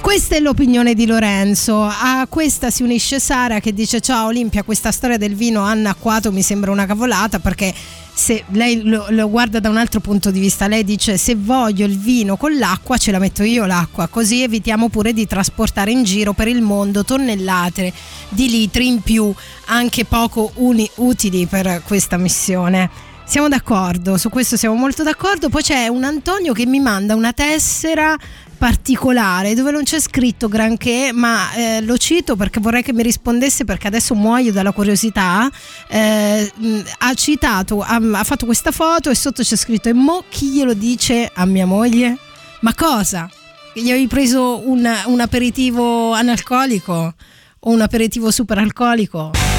Questa 0.00 0.34
è 0.34 0.40
l'opinione 0.40 0.94
di 0.94 1.04
Lorenzo. 1.06 1.82
A 1.82 2.26
questa 2.28 2.70
si 2.70 2.82
unisce 2.82 3.20
Sara 3.20 3.60
che 3.60 3.74
dice: 3.74 4.00
Ciao 4.00 4.28
Olimpia, 4.28 4.62
questa 4.62 4.90
storia 4.92 5.18
del 5.18 5.34
vino 5.34 5.60
annacquato 5.60 6.32
mi 6.32 6.40
sembra 6.42 6.70
una 6.70 6.86
cavolata 6.86 7.38
perché 7.38 7.72
se 8.20 8.44
lei 8.48 8.82
lo, 8.82 9.06
lo 9.08 9.30
guarda 9.30 9.60
da 9.60 9.70
un 9.70 9.78
altro 9.78 9.98
punto 10.00 10.30
di 10.30 10.40
vista, 10.40 10.68
lei 10.68 10.84
dice: 10.84 11.16
Se 11.16 11.34
voglio 11.34 11.86
il 11.86 11.98
vino 11.98 12.36
con 12.36 12.54
l'acqua, 12.58 12.98
ce 12.98 13.12
la 13.12 13.18
metto 13.18 13.42
io 13.42 13.64
l'acqua, 13.64 14.08
così 14.08 14.42
evitiamo 14.42 14.90
pure 14.90 15.14
di 15.14 15.26
trasportare 15.26 15.90
in 15.90 16.04
giro 16.04 16.34
per 16.34 16.46
il 16.46 16.60
mondo 16.60 17.02
tonnellate 17.02 17.90
di 18.28 18.50
litri 18.50 18.88
in 18.88 19.00
più, 19.00 19.32
anche 19.68 20.04
poco 20.04 20.52
uni- 20.56 20.90
utili 20.96 21.46
per 21.46 21.82
questa 21.86 22.18
missione. 22.18 22.90
Siamo 23.24 23.48
d'accordo, 23.48 24.18
su 24.18 24.28
questo 24.28 24.58
siamo 24.58 24.74
molto 24.74 25.02
d'accordo. 25.02 25.48
Poi 25.48 25.62
c'è 25.62 25.86
un 25.86 26.04
Antonio 26.04 26.52
che 26.52 26.66
mi 26.66 26.80
manda 26.80 27.14
una 27.14 27.32
tessera 27.32 28.14
particolare 28.60 29.54
dove 29.54 29.70
non 29.70 29.84
c'è 29.84 29.98
scritto 29.98 30.46
granché, 30.46 31.12
ma 31.14 31.50
eh, 31.54 31.80
lo 31.80 31.96
cito 31.96 32.36
perché 32.36 32.60
vorrei 32.60 32.82
che 32.82 32.92
mi 32.92 33.02
rispondesse 33.02 33.64
perché 33.64 33.86
adesso 33.86 34.14
muoio 34.14 34.52
dalla 34.52 34.72
curiosità. 34.72 35.50
Eh, 35.88 36.52
ha 36.98 37.14
citato, 37.14 37.80
ha, 37.80 37.98
ha 38.12 38.22
fatto 38.22 38.44
questa 38.44 38.70
foto 38.70 39.08
e 39.08 39.14
sotto 39.14 39.42
c'è 39.42 39.56
scritto: 39.56 39.88
E 39.88 39.94
mo 39.94 40.24
chi 40.28 40.50
glielo 40.50 40.74
dice 40.74 41.30
a 41.32 41.46
mia 41.46 41.64
moglie? 41.64 42.18
Ma 42.60 42.74
cosa? 42.74 43.30
Gli 43.72 43.88
avevi 43.88 44.08
preso 44.08 44.68
un, 44.68 44.86
un 45.06 45.20
aperitivo 45.20 46.12
analcolico 46.12 47.14
o 47.60 47.70
un 47.70 47.80
aperitivo 47.80 48.30
super 48.30 48.58
alcolico? 48.58 49.49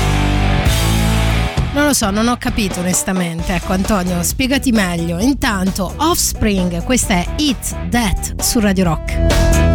Non 1.74 1.86
lo 1.86 1.94
so, 1.94 2.10
non 2.12 2.28
ho 2.28 2.36
capito 2.38 2.82
onestamente. 2.82 3.56
Ecco 3.56 3.72
Antonio, 3.72 4.22
spiegati 4.24 4.72
meglio. 4.72 5.20
Intanto, 5.20 5.94
Offspring, 5.98 6.84
questa 6.84 7.14
è 7.16 7.28
It 7.38 7.90
That 7.90 8.42
su 8.42 8.60
Radio 8.60 8.84
Rock. 8.84 9.71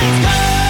things 0.00 0.24
go. 0.24 0.67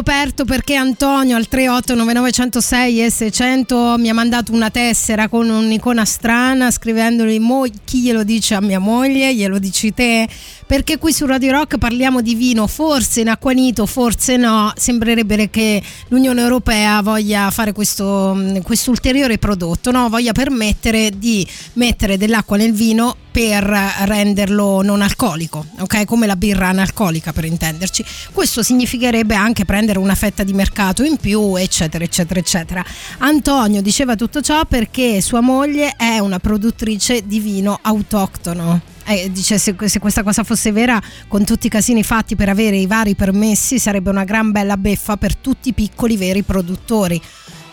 Scoperto 0.00 0.46
perché 0.46 0.76
Antonio 0.76 1.36
al 1.36 1.46
389906 1.46 3.04
e 3.04 3.10
600 3.10 3.96
mi 3.98 4.08
ha 4.08 4.14
mandato 4.14 4.50
una 4.50 4.70
tessera 4.70 5.28
con 5.28 5.50
un'icona 5.50 6.06
strana 6.06 6.70
scrivendogli 6.70 7.38
chi 7.84 8.00
glielo 8.00 8.24
dice 8.24 8.54
a 8.54 8.62
mia 8.62 8.78
moglie, 8.78 9.34
glielo 9.34 9.58
dici 9.58 9.92
te? 9.92 10.26
Perché 10.70 10.98
qui 10.98 11.12
su 11.12 11.26
Radio 11.26 11.50
Rock 11.50 11.78
parliamo 11.78 12.20
di 12.20 12.36
vino, 12.36 12.68
forse 12.68 13.22
in 13.22 13.28
acquanito, 13.28 13.86
forse 13.86 14.36
no, 14.36 14.72
sembrerebbe 14.76 15.50
che 15.50 15.82
l'Unione 16.06 16.42
Europea 16.42 17.02
voglia 17.02 17.50
fare 17.50 17.72
questo 17.72 18.40
questo 18.62 18.90
ulteriore 18.90 19.36
prodotto, 19.36 19.90
no? 19.90 20.08
voglia 20.08 20.30
permettere 20.30 21.10
di 21.18 21.44
mettere 21.72 22.16
dell'acqua 22.16 22.56
nel 22.56 22.72
vino 22.72 23.16
per 23.32 23.64
renderlo 23.64 24.80
non 24.82 25.02
alcolico, 25.02 25.66
ok? 25.80 26.04
Come 26.04 26.28
la 26.28 26.36
birra 26.36 26.68
analcolica 26.68 27.32
per 27.32 27.46
intenderci. 27.46 28.04
Questo 28.30 28.62
significherebbe 28.62 29.34
anche 29.34 29.64
prendere 29.64 29.98
una 29.98 30.14
fetta 30.14 30.44
di 30.44 30.52
mercato 30.52 31.02
in 31.02 31.16
più, 31.16 31.56
eccetera, 31.56 32.04
eccetera, 32.04 32.38
eccetera. 32.38 32.84
Antonio 33.18 33.82
diceva 33.82 34.14
tutto 34.14 34.40
ciò 34.40 34.64
perché 34.66 35.20
sua 35.20 35.40
moglie 35.40 35.96
è 35.96 36.20
una 36.20 36.38
produttrice 36.38 37.26
di 37.26 37.40
vino 37.40 37.76
autoctono. 37.82 38.89
Eh, 39.10 39.28
dice 39.32 39.58
se, 39.58 39.74
se 39.86 39.98
questa 39.98 40.22
cosa 40.22 40.44
fosse 40.44 40.70
vera, 40.70 41.02
con 41.26 41.44
tutti 41.44 41.66
i 41.66 41.70
casini 41.70 42.04
fatti 42.04 42.36
per 42.36 42.48
avere 42.48 42.76
i 42.76 42.86
vari 42.86 43.16
permessi, 43.16 43.80
sarebbe 43.80 44.08
una 44.08 44.22
gran 44.22 44.52
bella 44.52 44.76
beffa 44.76 45.16
per 45.16 45.34
tutti 45.34 45.70
i 45.70 45.72
piccoli 45.72 46.16
veri 46.16 46.44
produttori. 46.44 47.20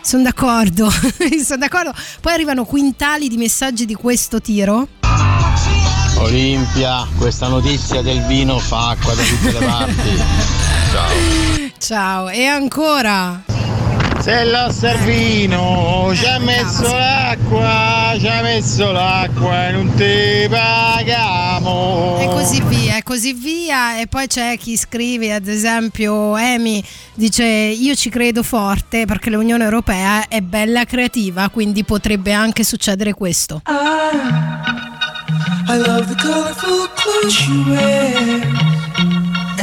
Sono 0.00 0.24
d'accordo, 0.24 0.90
sono 0.90 1.58
d'accordo. 1.58 1.94
Poi 2.20 2.32
arrivano 2.32 2.64
quintali 2.64 3.28
di 3.28 3.36
messaggi 3.36 3.84
di 3.84 3.94
questo 3.94 4.40
tiro. 4.40 4.88
Olimpia, 6.16 7.06
questa 7.16 7.46
notizia 7.46 8.02
del 8.02 8.20
vino 8.22 8.58
fa 8.58 8.88
acqua 8.88 9.14
da 9.14 9.22
tutte 9.22 9.52
le 9.52 9.64
parti. 9.64 10.16
Ciao. 10.90 11.70
Ciao, 11.78 12.28
e 12.30 12.44
ancora. 12.46 13.47
Se 14.20 14.44
l'ho 14.44 14.70
servino, 14.72 16.12
ci 16.14 16.26
ha 16.26 16.38
messo 16.38 16.82
l'acqua, 16.82 18.14
ci 18.18 18.26
ha 18.26 18.42
messo 18.42 18.90
l'acqua 18.90 19.68
e 19.68 19.72
non 19.72 19.94
ti 19.94 20.46
paghiamo. 20.48 22.18
E 22.20 22.26
così 22.26 22.60
via, 22.62 22.96
e 22.96 23.02
così 23.02 23.32
via. 23.32 24.00
E 24.00 24.06
poi 24.06 24.26
c'è 24.26 24.58
chi 24.58 24.76
scrive, 24.76 25.32
ad 25.32 25.46
esempio, 25.46 26.36
Emi 26.36 26.84
dice: 27.14 27.44
Io 27.44 27.94
ci 27.94 28.10
credo 28.10 28.42
forte 28.42 29.06
perché 29.06 29.30
l'Unione 29.30 29.64
Europea 29.64 30.28
è 30.28 30.40
bella 30.40 30.84
creativa, 30.84 31.48
quindi 31.48 31.84
potrebbe 31.84 32.32
anche 32.32 32.64
succedere 32.64 33.14
questo. 33.14 33.62
I 35.70 35.76
love 35.76 36.06
the 36.06 36.14
colorful 36.14 36.88
clothes 36.94 37.46
you 37.46 37.62
wear 37.68 38.77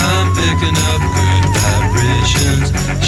I'm 0.00 0.34
picking 0.34 0.76
up 0.76 1.02
good 1.14 1.44
vibrations. 1.54 3.07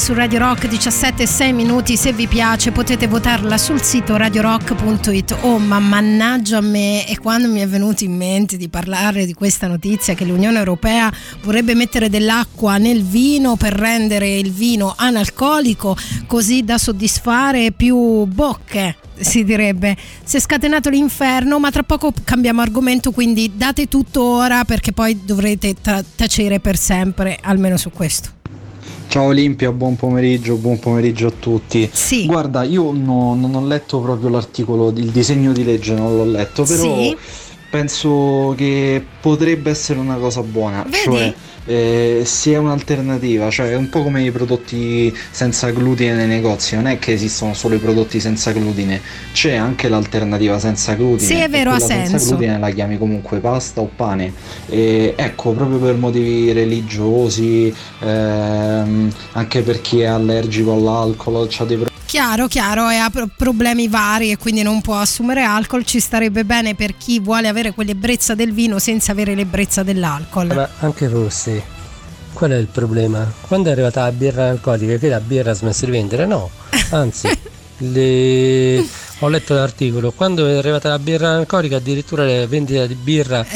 Su 0.00 0.14
Radio 0.14 0.38
Rock 0.38 0.66
17 0.66 1.24
e 1.24 1.26
6 1.26 1.52
minuti. 1.52 1.96
Se 1.98 2.12
vi 2.14 2.26
piace 2.26 2.72
potete 2.72 3.06
votarla 3.06 3.58
sul 3.58 3.82
sito 3.82 4.16
radiorock.it. 4.16 5.36
Oh, 5.42 5.58
ma 5.58 5.78
mannaggia 5.78 6.56
a 6.56 6.62
me! 6.62 7.06
E 7.06 7.18
quando 7.18 7.48
mi 7.48 7.60
è 7.60 7.68
venuto 7.68 8.02
in 8.02 8.16
mente 8.16 8.56
di 8.56 8.70
parlare 8.70 9.26
di 9.26 9.34
questa 9.34 9.66
notizia 9.66 10.14
che 10.14 10.24
l'Unione 10.24 10.56
Europea 10.56 11.12
vorrebbe 11.42 11.74
mettere 11.74 12.08
dell'acqua 12.08 12.78
nel 12.78 13.04
vino 13.04 13.56
per 13.56 13.74
rendere 13.74 14.38
il 14.38 14.50
vino 14.50 14.94
analcolico, 14.96 15.94
così 16.26 16.64
da 16.64 16.78
soddisfare 16.78 17.70
più 17.70 18.24
bocche 18.24 18.96
si 19.18 19.44
direbbe. 19.44 19.94
Si 20.24 20.38
è 20.38 20.40
scatenato 20.40 20.88
l'inferno, 20.88 21.58
ma 21.58 21.70
tra 21.70 21.82
poco 21.82 22.10
cambiamo 22.24 22.62
argomento, 22.62 23.10
quindi 23.10 23.52
date 23.54 23.86
tutto 23.86 24.22
ora 24.22 24.64
perché 24.64 24.92
poi 24.92 25.20
dovrete 25.22 25.74
ta- 25.78 26.02
tacere 26.16 26.58
per 26.58 26.78
sempre, 26.78 27.38
almeno 27.42 27.76
su 27.76 27.90
questo. 27.90 28.38
Ciao 29.10 29.24
Olimpia, 29.24 29.72
buon 29.72 29.96
pomeriggio, 29.96 30.54
buon 30.54 30.78
pomeriggio 30.78 31.26
a 31.26 31.32
tutti. 31.36 31.90
Sì. 31.92 32.26
Guarda, 32.26 32.62
io 32.62 32.92
no- 32.92 33.34
non 33.34 33.56
ho 33.56 33.66
letto 33.66 33.98
proprio 33.98 34.28
l'articolo, 34.28 34.90
il 34.90 35.10
disegno 35.10 35.52
di 35.52 35.64
legge 35.64 35.94
non 35.94 36.16
l'ho 36.16 36.24
letto, 36.24 36.62
però 36.62 36.80
Sì. 36.80 37.16
penso 37.68 38.54
che 38.56 39.04
potrebbe 39.20 39.68
essere 39.70 39.98
una 39.98 40.14
cosa 40.14 40.42
buona. 40.44 40.84
Vedi? 40.84 41.02
Cioè, 41.02 41.34
eh, 41.70 42.22
sia 42.24 42.58
un'alternativa, 42.58 43.48
cioè 43.48 43.70
è 43.70 43.76
un 43.76 43.88
po' 43.88 44.02
come 44.02 44.24
i 44.24 44.32
prodotti 44.32 45.16
senza 45.30 45.70
glutine 45.70 46.14
nei 46.14 46.26
negozi, 46.26 46.74
non 46.74 46.88
è 46.88 46.98
che 46.98 47.12
esistono 47.12 47.54
solo 47.54 47.76
i 47.76 47.78
prodotti 47.78 48.18
senza 48.18 48.50
glutine, 48.50 49.00
c'è 49.32 49.54
anche 49.54 49.88
l'alternativa 49.88 50.58
senza 50.58 50.94
glutine. 50.94 51.28
Sì, 51.28 51.34
è 51.36 51.48
vero, 51.48 51.70
ha 51.70 51.76
quella 51.76 51.86
senza 51.86 52.18
senso. 52.18 52.34
glutine 52.34 52.58
la 52.58 52.70
chiami 52.70 52.98
comunque 52.98 53.38
pasta 53.38 53.80
o 53.80 53.88
pane. 53.94 54.32
E 54.68 55.14
ecco, 55.16 55.52
proprio 55.52 55.78
per 55.78 55.94
motivi 55.94 56.50
religiosi, 56.50 57.72
ehm, 58.00 59.12
anche 59.32 59.62
per 59.62 59.80
chi 59.80 60.00
è 60.00 60.06
allergico 60.06 60.72
all'alcol, 60.72 61.46
c'ha 61.48 61.64
dei 61.64 61.76
problemi. 61.76 61.89
Chiaro, 62.10 62.48
chiaro, 62.48 62.90
e 62.90 62.96
ha 62.96 63.08
pro- 63.08 63.28
problemi 63.36 63.86
vari 63.86 64.32
e 64.32 64.36
quindi 64.36 64.62
non 64.62 64.80
può 64.80 64.96
assumere 64.98 65.44
alcol. 65.44 65.84
Ci 65.84 66.00
starebbe 66.00 66.44
bene 66.44 66.74
per 66.74 66.96
chi 66.96 67.20
vuole 67.20 67.46
avere 67.46 67.70
quell'ebbrezza 67.70 68.34
del 68.34 68.52
vino 68.52 68.80
senza 68.80 69.12
avere 69.12 69.36
l'ebbrezza 69.36 69.84
dell'alcol. 69.84 70.48
Ma 70.48 70.68
anche 70.80 71.08
forse, 71.08 71.62
qual 72.32 72.50
è 72.50 72.56
il 72.56 72.66
problema? 72.66 73.32
Quando 73.42 73.68
è 73.68 73.72
arrivata 73.72 74.02
la 74.02 74.10
birra 74.10 74.48
alcolica, 74.48 74.96
che 74.96 75.08
la 75.08 75.20
birra 75.20 75.52
ha 75.52 75.54
smesso 75.54 75.84
di 75.84 75.92
vendere? 75.92 76.26
No, 76.26 76.50
anzi, 76.90 77.28
le- 77.76 78.84
ho 79.20 79.28
letto 79.28 79.54
l'articolo, 79.54 80.10
quando 80.10 80.48
è 80.48 80.56
arrivata 80.56 80.88
la 80.88 80.98
birra 80.98 81.36
alcolica 81.36 81.76
addirittura 81.76 82.24
la 82.24 82.44
vendita 82.48 82.86
di 82.86 82.94
birra 82.96 83.46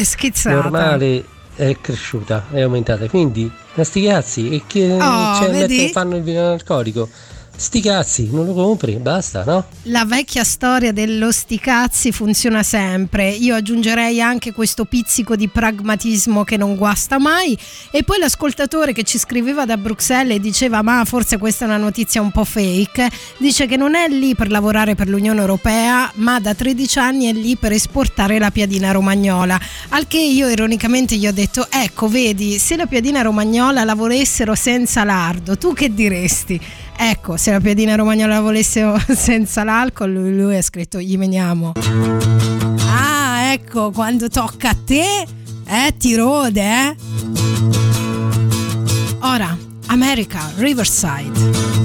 normale 0.44 1.24
è 1.56 1.76
cresciuta, 1.80 2.44
è 2.52 2.60
aumentata. 2.60 3.08
Quindi, 3.08 3.50
ma 3.74 3.82
sti 3.82 4.04
cazzi, 4.04 4.50
e 4.50 4.62
che 4.64 4.92
Oh, 4.92 5.34
cioè, 5.42 5.90
fanno 5.90 6.14
il 6.14 6.22
vino 6.22 6.52
alcolico? 6.52 7.08
Sti 7.56 7.80
cazzi, 7.80 8.28
non 8.32 8.46
lo 8.46 8.52
compri, 8.52 8.96
basta, 8.96 9.44
no? 9.44 9.66
La 9.84 10.04
vecchia 10.04 10.42
storia 10.42 10.92
dello 10.92 11.30
sticazzi 11.30 12.10
funziona 12.10 12.64
sempre. 12.64 13.30
Io 13.30 13.54
aggiungerei 13.54 14.20
anche 14.20 14.52
questo 14.52 14.84
pizzico 14.86 15.36
di 15.36 15.46
pragmatismo 15.46 16.42
che 16.42 16.56
non 16.56 16.74
guasta 16.74 17.20
mai. 17.20 17.56
E 17.92 18.02
poi 18.02 18.18
l'ascoltatore 18.18 18.92
che 18.92 19.04
ci 19.04 19.18
scriveva 19.18 19.64
da 19.64 19.76
Bruxelles 19.76 20.36
e 20.36 20.40
diceva: 20.40 20.82
Ma 20.82 21.04
forse 21.04 21.38
questa 21.38 21.64
è 21.64 21.68
una 21.68 21.76
notizia 21.76 22.20
un 22.20 22.32
po' 22.32 22.44
fake. 22.44 23.08
Dice 23.38 23.66
che 23.66 23.76
non 23.76 23.94
è 23.94 24.08
lì 24.08 24.34
per 24.34 24.50
lavorare 24.50 24.96
per 24.96 25.08
l'Unione 25.08 25.40
Europea, 25.40 26.10
ma 26.16 26.40
da 26.40 26.54
13 26.54 26.98
anni 26.98 27.26
è 27.26 27.32
lì 27.32 27.56
per 27.56 27.70
esportare 27.70 28.40
la 28.40 28.50
piadina 28.50 28.90
romagnola. 28.90 29.58
Al 29.90 30.08
che 30.08 30.18
io 30.18 30.48
ironicamente 30.48 31.14
gli 31.14 31.26
ho 31.28 31.32
detto: 31.32 31.68
Ecco, 31.70 32.08
vedi, 32.08 32.58
se 32.58 32.74
la 32.74 32.86
piadina 32.86 33.22
romagnola 33.22 33.84
la 33.84 33.94
volessero 33.94 34.56
senza 34.56 35.04
lardo, 35.04 35.56
tu 35.56 35.72
che 35.72 35.94
diresti? 35.94 36.60
Ecco, 36.96 37.36
se 37.36 37.50
la 37.50 37.60
piadina 37.60 37.94
romagnola 37.94 38.34
la 38.34 38.40
volessero 38.40 38.98
senza 39.14 39.64
l'alcol, 39.64 40.12
lui, 40.12 40.36
lui 40.36 40.56
ha 40.56 40.62
scritto 40.62 41.00
gli 41.00 41.16
veniamo. 41.18 41.72
Ah, 42.88 43.52
ecco, 43.52 43.90
quando 43.90 44.28
tocca 44.28 44.70
a 44.70 44.76
te, 44.84 45.26
eh, 45.66 45.96
ti 45.96 46.14
rode, 46.14 46.62
eh? 46.62 46.96
Ora, 49.20 49.56
America, 49.86 50.50
Riverside. 50.56 51.83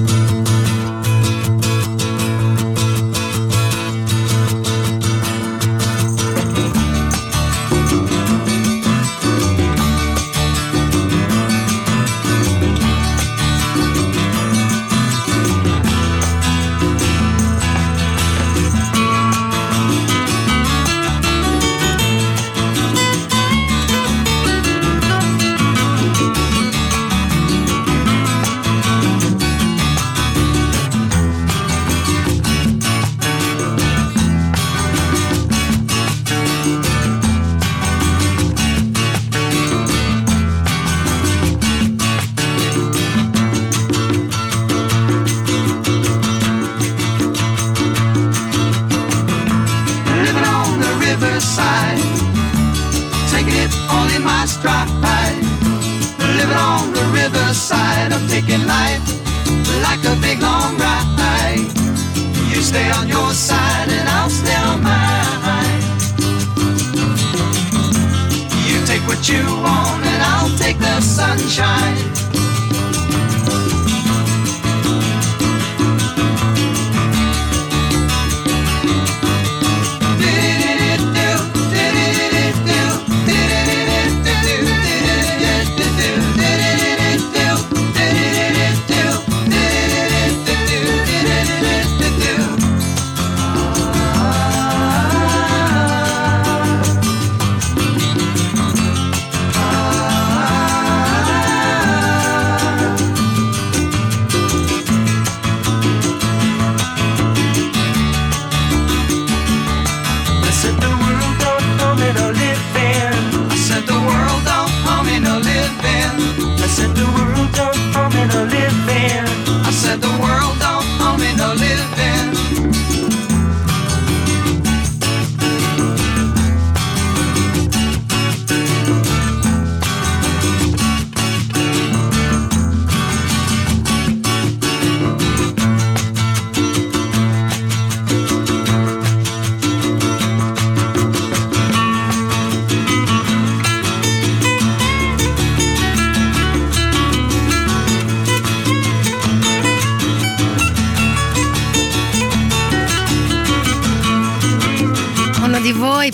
Sunshine. 71.50 71.89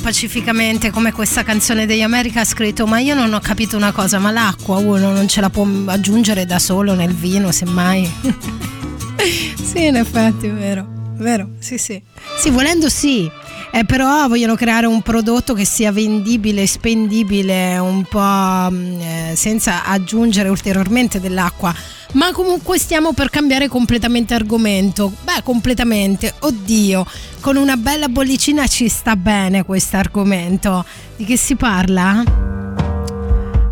Pacificamente 0.07 0.93
come 0.93 1.11
questa 1.11 1.43
canzone 1.43 1.85
degli 1.85 2.01
America 2.01 2.43
ha 2.43 2.45
scritto 2.45 2.87
ma 2.87 3.01
io 3.01 3.17
non 3.17 3.35
ho 3.35 3.41
capito 3.41 3.77
una 3.77 3.91
cosa, 3.91 4.21
ma 4.21 4.31
l'acqua 4.31 4.77
uno 4.77 5.11
non 5.11 5.27
ce 5.27 5.41
la 5.41 5.51
può 5.51 5.67
aggiungere 5.87 6.47
da 6.47 6.61
solo 6.61 6.95
nel 6.95 7.13
vino 7.13 7.51
semmai? 7.51 8.09
sì, 9.61 9.87
in 9.87 9.97
effetti 9.97 10.47
è 10.47 10.53
vero, 10.53 10.87
vero, 11.17 11.49
sì 11.59 11.77
sì. 11.77 12.01
Sì, 12.39 12.51
volendo 12.51 12.89
sì. 12.89 13.29
Eh, 13.73 13.85
però 13.85 14.29
vogliono 14.29 14.55
creare 14.55 14.87
un 14.87 15.03
prodotto 15.03 15.55
che 15.55 15.65
sia 15.65 15.91
vendibile, 15.91 16.69
spendibile, 16.69 17.77
un 17.79 18.05
po' 18.05 18.71
mh, 18.71 19.01
eh, 19.01 19.33
senza 19.35 19.85
aggiungere 19.85 20.49
ulteriormente 20.49 21.19
dell'acqua. 21.19 21.75
Ma 22.17 22.33
comunque 22.33 22.79
stiamo 22.79 23.13
per 23.13 23.29
cambiare 23.29 23.69
completamente 23.69 24.33
argomento. 24.33 25.13
Beh, 25.23 25.43
completamente. 25.43 26.33
Oddio, 26.41 27.05
con 27.41 27.57
una 27.57 27.77
bella 27.77 28.09
bollicina 28.09 28.67
ci 28.67 28.89
sta 28.89 29.17
bene 29.17 29.65
questo 29.67 29.99
argomento. 29.99 30.83
Di 31.15 31.27
che 31.27 31.37
si 31.37 31.57
parla? 31.57 32.23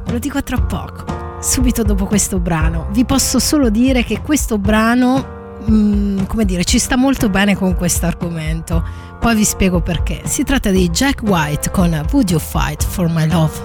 Ve 0.05 0.13
lo 0.13 0.19
dico 0.19 0.43
tra 0.43 0.61
poco. 0.61 1.39
Subito 1.41 1.83
dopo 1.83 2.05
questo 2.05 2.39
brano. 2.39 2.89
Vi 2.91 3.07
posso 3.07 3.39
solo 3.39 3.71
dire 3.71 4.05
che 4.05 4.21
questo 4.21 4.59
brano, 4.59 5.63
mm, 5.71 6.25
come 6.27 6.45
dire, 6.45 6.65
ci 6.65 6.79
sta 6.79 6.99
molto 6.99 7.31
bene 7.31 7.57
con 7.57 7.75
questo 7.75 8.05
argomento. 8.05 8.85
Poi 9.21 9.35
vi 9.37 9.45
spiego 9.45 9.81
perché. 9.81 10.21
Si 10.27 10.45
tratta 10.45 10.69
di 10.69 10.91
Jack 10.91 11.23
White 11.23 11.71
con 11.71 11.89
Would 12.13 12.29
You 12.29 12.39
Fight 12.39 12.85
for 12.85 13.09
My 13.09 13.27
Love? 13.27 13.63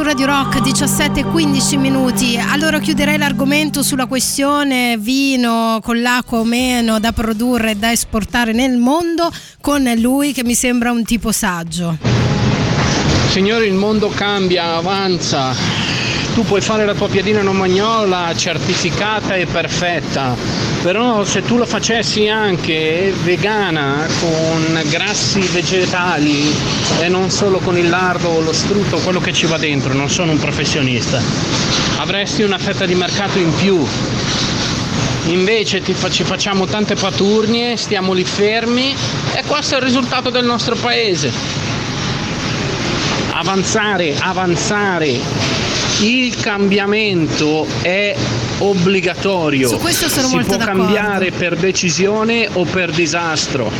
Su 0.00 0.06
Radio 0.06 0.24
Rock 0.24 0.62
17 0.62 1.20
e 1.20 1.24
15 1.24 1.76
minuti. 1.76 2.38
Allora 2.38 2.78
chiuderei 2.78 3.18
l'argomento 3.18 3.82
sulla 3.82 4.06
questione 4.06 4.96
vino 4.98 5.78
con 5.82 6.00
l'acqua 6.00 6.38
o 6.38 6.44
meno 6.44 6.98
da 6.98 7.12
produrre 7.12 7.72
e 7.72 7.74
da 7.74 7.92
esportare 7.92 8.52
nel 8.52 8.78
mondo 8.78 9.30
con 9.60 9.82
lui 9.98 10.32
che 10.32 10.42
mi 10.42 10.54
sembra 10.54 10.90
un 10.90 11.04
tipo 11.04 11.32
saggio. 11.32 11.98
Signori, 13.28 13.66
il 13.66 13.74
mondo 13.74 14.08
cambia, 14.08 14.76
avanza. 14.76 15.54
Tu 16.34 16.44
puoi 16.44 16.62
fare 16.62 16.86
la 16.86 16.94
tua 16.94 17.08
piadina 17.08 17.42
romagnola 17.42 18.32
certificata 18.34 19.34
e 19.34 19.44
perfetta, 19.44 20.34
però 20.82 21.24
se 21.24 21.42
tu 21.42 21.58
la 21.58 21.66
facessi 21.66 22.28
anche 22.28 23.12
vegana 23.22 24.06
con 24.20 24.80
grassi 24.88 25.40
vegetali 25.40 26.50
e 27.00 27.08
non 27.08 27.30
solo 27.30 27.58
con 27.58 27.76
il 27.76 27.88
lardo 27.88 28.28
o 28.28 28.40
lo 28.40 28.52
strutto, 28.52 28.98
quello 28.98 29.20
che 29.20 29.32
ci 29.32 29.46
va 29.46 29.58
dentro, 29.58 29.92
non 29.92 30.08
sono 30.08 30.32
un 30.32 30.38
professionista, 30.38 31.20
avresti 31.98 32.42
una 32.42 32.58
fetta 32.58 32.86
di 32.86 32.94
mercato 32.94 33.38
in 33.38 33.54
più. 33.56 33.86
Invece 35.26 35.80
fa- 35.82 36.10
ci 36.10 36.24
facciamo 36.24 36.64
tante 36.66 36.94
paturnie, 36.94 37.76
stiamo 37.76 38.14
lì 38.14 38.24
fermi 38.24 38.94
e 39.34 39.42
questo 39.46 39.74
è 39.74 39.78
il 39.78 39.84
risultato 39.84 40.30
del 40.30 40.44
nostro 40.44 40.76
paese 40.76 41.60
avanzare, 43.40 44.16
avanzare. 44.18 45.18
Il 46.00 46.36
cambiamento 46.36 47.66
è 47.82 48.14
obbligatorio. 48.60 49.68
Su 49.68 49.78
questo 49.78 50.08
sono 50.08 50.28
si 50.28 50.34
molto 50.34 50.48
può 50.48 50.56
d'accordo. 50.58 50.82
cambiare 50.84 51.30
per 51.32 51.56
decisione 51.56 52.48
o 52.52 52.64
per 52.64 52.90
disastro. 52.92 53.70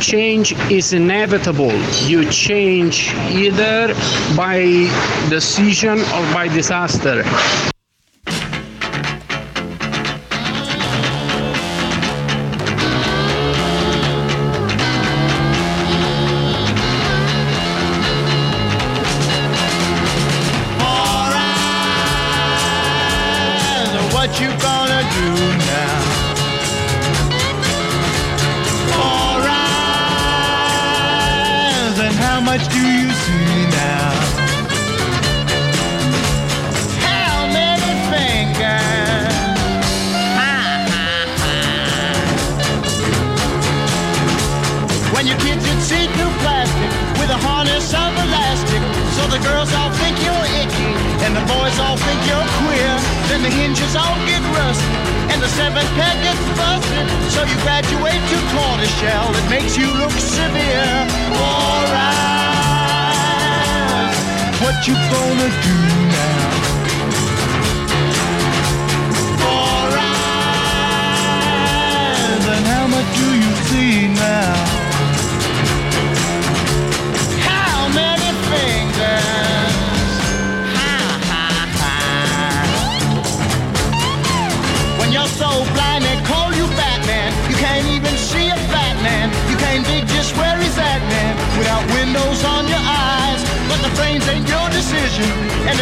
Change 0.00 0.54
is 0.68 0.90
inevitable. 0.92 1.72
You 2.06 2.26
change 2.28 3.14
either 3.30 3.94
by 4.34 4.88
decision 5.28 5.98
or 5.98 6.24
by 6.32 6.48
disaster. 6.48 7.71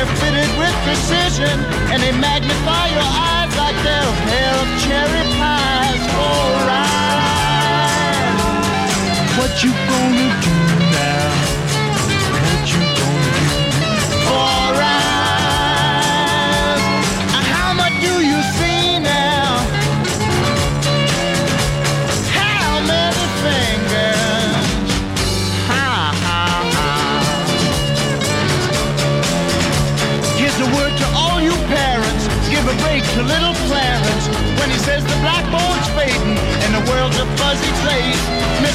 They're 0.01 0.17
fitted 0.17 0.49
with 0.57 0.73
precision 0.89 1.61
and 1.93 2.03
they 2.03 2.11
magnify 2.13 2.89
your 2.89 3.05
eyes 3.05 3.53
like 3.55 3.77
they're 3.85 4.10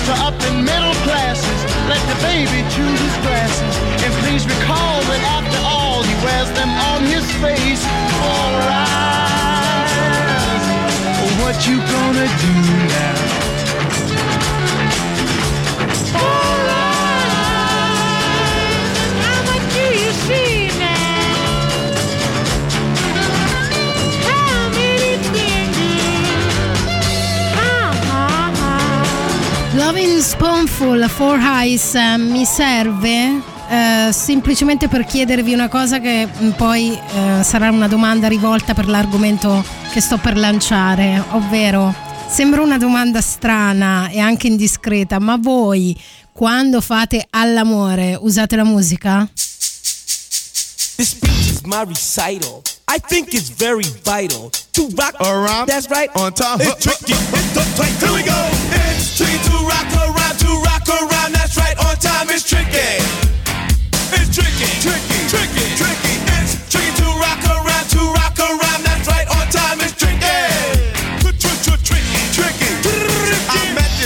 to 0.05 0.13
up 0.21 0.37
and 0.49 0.63
middle 0.63 0.93
classes. 1.01 1.59
Let 1.89 2.01
the 2.11 2.17
baby 2.21 2.61
choose 2.69 2.99
his 3.01 3.17
glasses. 3.25 3.75
And 4.05 4.13
please 4.21 4.45
recall 4.45 5.01
that 5.09 5.21
after 5.37 5.59
all, 5.65 6.03
he 6.03 6.13
wears 6.23 6.51
them 6.53 6.69
on 6.93 7.01
his 7.09 7.25
face 7.41 7.81
for 8.21 8.49
eyes. 8.69 9.95
What 11.41 11.57
you 11.67 11.77
gonna 11.77 12.27
do 12.45 12.53
now? 12.93 13.14
Beautiful 30.77 31.07
Four 31.07 31.39
Eyes 31.39 31.93
eh, 31.95 32.17
mi 32.17 32.43
serve 32.43 33.41
eh, 33.69 34.09
semplicemente 34.11 34.89
per 34.89 35.05
chiedervi 35.05 35.53
una 35.53 35.69
cosa 35.69 35.99
che 35.99 36.27
mm, 36.27 36.49
poi 36.49 36.91
eh, 36.91 37.43
sarà 37.43 37.69
una 37.69 37.87
domanda 37.87 38.27
rivolta 38.27 38.73
per 38.73 38.89
l'argomento 38.89 39.63
che 39.93 40.01
sto 40.01 40.17
per 40.17 40.35
lanciare, 40.35 41.23
ovvero 41.29 41.95
sembra 42.27 42.61
una 42.61 42.77
domanda 42.77 43.21
strana 43.21 44.09
e 44.09 44.19
anche 44.19 44.47
indiscreta, 44.47 45.17
ma 45.17 45.37
voi 45.39 45.97
quando 46.33 46.81
fate 46.81 47.25
all'amore 47.29 48.17
usate 48.19 48.57
la 48.57 48.65
musica? 48.65 49.25
This 50.97 51.09
speech 51.11 51.51
is 51.51 51.61
my 51.61 51.85
recital. 51.85 52.63
I 52.89 52.99
think 52.99 53.33
it's 53.33 53.49
very 53.49 53.85
vital 54.03 54.51
to 54.73 54.89
rock 54.97 55.15
around. 55.21 55.67
That's 55.69 55.87
right, 55.89 56.09
on 56.15 56.33
top. 56.33 56.59
It's 56.59 56.83
tricky. 56.83 57.13
It's 57.13 57.53
tough, 57.53 58.01
Here 58.01 58.11
we 58.11 58.23
go. 58.23 58.49
It's 58.91 59.15
tricky 59.15 59.37
to 59.49 59.65
rock 59.65 59.93
around. 59.93 60.04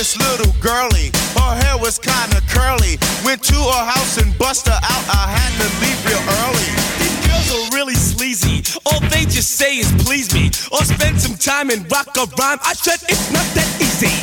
this 0.09 0.29
little 0.29 0.53
girlie. 0.59 1.11
Her 1.35 1.55
hair 1.61 1.77
was 1.77 1.99
kinda 1.99 2.41
curly. 2.49 2.97
Went 3.23 3.43
to 3.43 3.55
her 3.55 3.85
house 3.85 4.17
and 4.17 4.35
bust 4.37 4.67
her 4.67 4.79
out. 4.81 5.05
I 5.09 5.25
had 5.37 5.51
to 5.61 5.67
leave 5.81 5.99
real 6.05 6.23
early. 6.41 6.69
These 6.99 7.19
girls 7.27 7.49
are 7.53 7.75
really 7.75 7.95
sleazy. 7.95 8.63
All 8.85 8.99
they 9.11 9.25
just 9.25 9.51
say 9.51 9.77
is 9.77 9.91
please 10.03 10.33
me. 10.33 10.51
Or 10.71 10.83
spend 10.83 11.21
some 11.21 11.35
time 11.35 11.69
and 11.69 11.89
rock 11.91 12.15
a 12.17 12.25
rhyme. 12.37 12.59
I 12.63 12.73
said 12.73 12.99
it's 13.07 13.31
not 13.31 13.45
that 13.55 13.69
easy. 13.81 14.13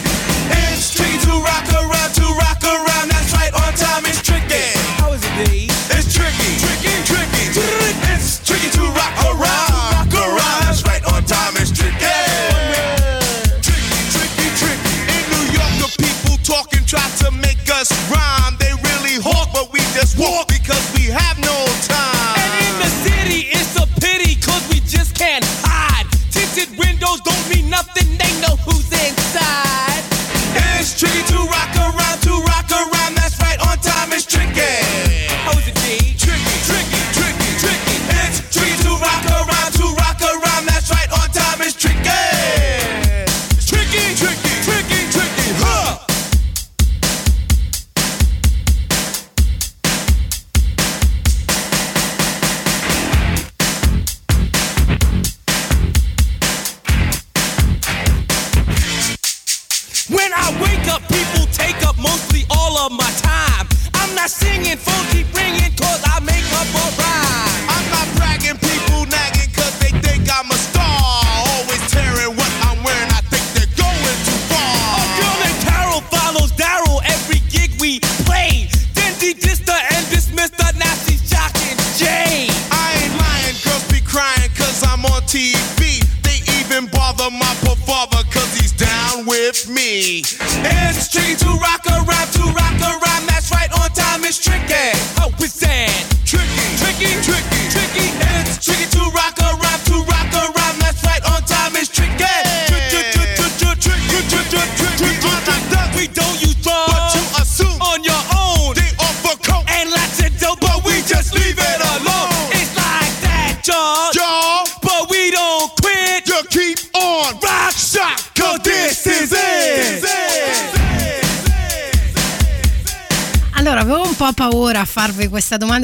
It's 0.51 0.95
tricky 0.95 1.19
to 1.27 1.33
rock 1.39 1.69
around, 1.73 2.15
to 2.15 2.27
rock 2.35 2.63
around. 2.65 3.16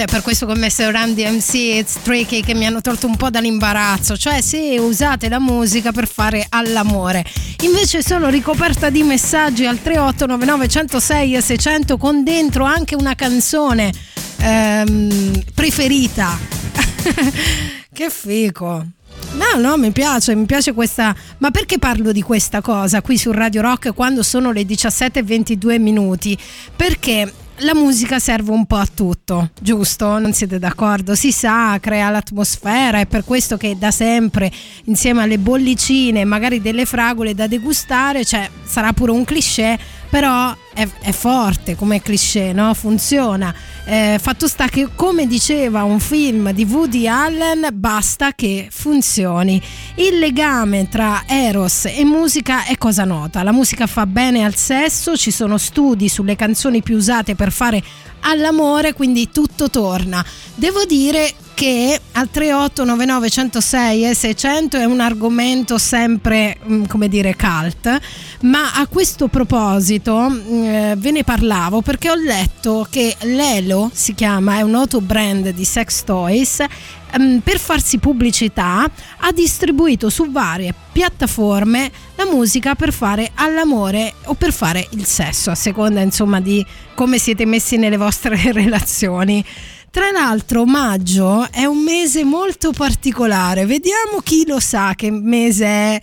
È 0.03 0.05
per 0.07 0.23
questo 0.23 0.47
che 0.47 0.53
ho 0.53 0.57
messo 0.57 0.89
Randy 0.91 1.25
MC 1.29 1.55
e 1.55 1.87
Tricky 2.03 2.43
che 2.43 2.55
mi 2.55 2.67
hanno 2.67 2.81
tolto 2.81 3.07
un 3.07 3.17
po' 3.17 3.31
dall'imbarazzo, 3.31 4.17
cioè 4.17 4.41
se 4.41 4.77
usate 4.79 5.29
la 5.29 5.39
musica 5.39 5.93
per 5.93 6.09
fare 6.09 6.45
all'amore. 6.49 7.25
Invece 7.63 8.03
sono 8.03 8.29
ricoperta 8.29 8.91
di 8.91 9.03
messaggi 9.03 9.65
al 9.65 9.81
3899 9.81 10.69
106 10.69 11.35
e 11.37 11.41
600 11.41 11.97
con 11.97 12.25
dentro 12.25 12.65
anche 12.65 12.97
una 12.97 13.15
canzone 13.15 13.93
ehm, 14.39 15.43
preferita. 15.55 16.37
che 17.93 18.11
fico. 18.11 18.87
No, 19.33 19.61
no, 19.61 19.77
mi 19.77 19.93
piace, 19.93 20.35
mi 20.35 20.47
piace 20.47 20.73
questa. 20.73 21.15
Ma 21.39 21.51
perché 21.51 21.79
parlo 21.79 22.13
di 22.13 22.23
questa 22.23 22.61
cosa 22.61 23.01
qui 23.03 23.17
su 23.17 23.31
Radio 23.31 23.63
Rock 23.63 23.95
quando 23.95 24.23
sono 24.23 24.51
le 24.51 24.63
17.22 24.63 25.81
minuti? 25.81 26.37
Perché 26.75 27.33
la 27.63 27.75
musica 27.75 28.19
serve 28.19 28.51
un 28.51 28.67
po' 28.67 28.77
a 28.77 28.87
tutto, 28.93 29.51
giusto? 29.61 30.19
Non 30.19 30.33
siete 30.33 30.59
d'accordo? 30.59 31.15
Si 31.15 31.33
sa, 31.33 31.79
crea 31.81 32.11
l'atmosfera, 32.11 32.99
è 32.99 33.07
per 33.07 33.25
questo 33.25 33.57
che 33.57 33.77
da 33.79 33.91
sempre, 33.91 34.51
insieme 34.85 35.23
alle 35.23 35.39
bollicine, 35.39 36.25
magari 36.25 36.61
delle 36.61 36.85
fragole 36.87 37.35
da 37.35 37.47
degustare, 37.47 38.25
cioè 38.25 38.49
sarà 38.65 38.93
pure 38.93 39.13
un 39.13 39.25
cliché, 39.25 39.79
però 40.13 40.55
è, 40.75 40.87
è 41.01 41.11
forte 41.11 41.75
come 41.75 42.03
cliché, 42.03 42.53
no? 42.53 42.75
Funziona. 42.75 43.55
Eh, 43.87 44.19
fatto 44.21 44.47
sta 44.47 44.69
che, 44.69 44.89
come 44.95 45.27
diceva 45.27 45.85
un 45.85 46.01
film 46.01 46.53
di 46.53 46.65
Woody 46.65 47.09
Allen, 47.09 47.69
basta 47.73 48.35
che 48.35 48.69
funzioni. 48.71 49.59
Il 49.95 50.19
legame 50.19 50.91
tra 50.91 51.23
Eros 51.27 51.87
e 51.87 52.05
musica 52.05 52.67
è 52.67 52.77
cosa 52.77 53.05
nota. 53.05 53.43
La 53.43 53.53
musica 53.53 53.87
fa 53.87 54.05
bene 54.05 54.45
al 54.45 54.55
sesso, 54.55 55.17
ci 55.17 55.31
sono 55.31 55.57
studi 55.57 56.11
sulle 56.11 56.37
canzoni 56.37 56.83
più 56.83 56.97
usate 56.97 57.35
per 57.35 57.51
fare 57.51 57.83
all'amore, 58.23 58.93
quindi 58.93 59.31
tutto 59.31 59.71
torna. 59.71 60.25
Devo 60.55 60.85
dire 60.85 61.35
che 61.55 62.01
al 62.13 62.31
3899 62.31 63.31
106 63.31 64.09
e 64.09 64.15
600 64.15 64.79
è 64.79 64.85
un 64.85 65.01
argomento 65.01 65.79
sempre 65.79 66.59
mm, 66.67 66.85
come 66.87 67.09
dire 67.09 67.37
cult 67.37 68.01
ma 68.41 68.73
a 68.75 68.87
questo 68.87 69.29
proposito 69.29 70.29
mm, 70.29 70.65
eh, 70.65 70.95
ve 70.97 71.11
ne 71.11 71.25
parlavo 71.25 71.83
perché 71.83 72.11
ho 72.11 72.15
letto 72.15 72.87
che 72.91 73.15
Lelo 73.21 73.91
si 73.93 74.15
chiama 74.15 74.57
è 74.57 74.63
un 74.63 74.71
noto 74.71 75.01
brand 75.01 75.51
di 75.51 75.65
sex 75.65 76.03
toys 76.05 76.65
mm, 77.19 77.39
per 77.39 77.59
farsi 77.59 77.99
pubblicità 77.99 78.91
ha 79.19 79.33
distribuito 79.33 80.11
su 80.11 80.31
varie 80.31 80.75
piattaforme 80.93 81.91
la 82.17 82.27
musica 82.27 82.75
per 82.75 82.93
fare 82.93 83.31
all'amore 83.35 84.15
o 84.25 84.35
per 84.35 84.53
fare 84.53 84.87
il 84.91 85.05
sesso 85.05 85.51
a 85.51 85.55
seconda 85.55 86.01
insomma 86.01 86.41
di 86.41 86.65
come 86.95 87.19
siete 87.19 87.47
messi 87.47 87.77
nelle 87.77 87.97
vostre 87.97 88.39
relazioni 88.53 89.45
tra 89.93 90.11
l'altro 90.11 90.65
maggio 90.65 91.51
è 91.51 91.67
un 91.67 91.83
mese 91.83 92.25
molto 92.25 92.73
particolare, 92.73 93.67
vediamo 93.67 94.21
chi 94.23 94.47
lo 94.47 94.59
sa 94.59 94.95
che 94.95 95.11
mese 95.11 95.67
è 95.67 96.01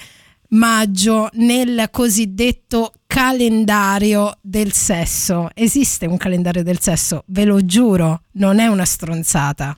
maggio 0.49 1.27
nel 1.33 1.87
cosiddetto 1.91 2.91
calendario 3.07 4.37
del 4.41 4.73
sesso. 4.73 5.49
Esiste 5.55 6.05
un 6.05 6.17
calendario 6.17 6.61
del 6.61 6.79
sesso, 6.79 7.23
ve 7.29 7.45
lo 7.45 7.65
giuro, 7.65 8.25
non 8.33 8.59
è 8.59 8.67
una 8.67 8.85
stronzata. 8.85 9.75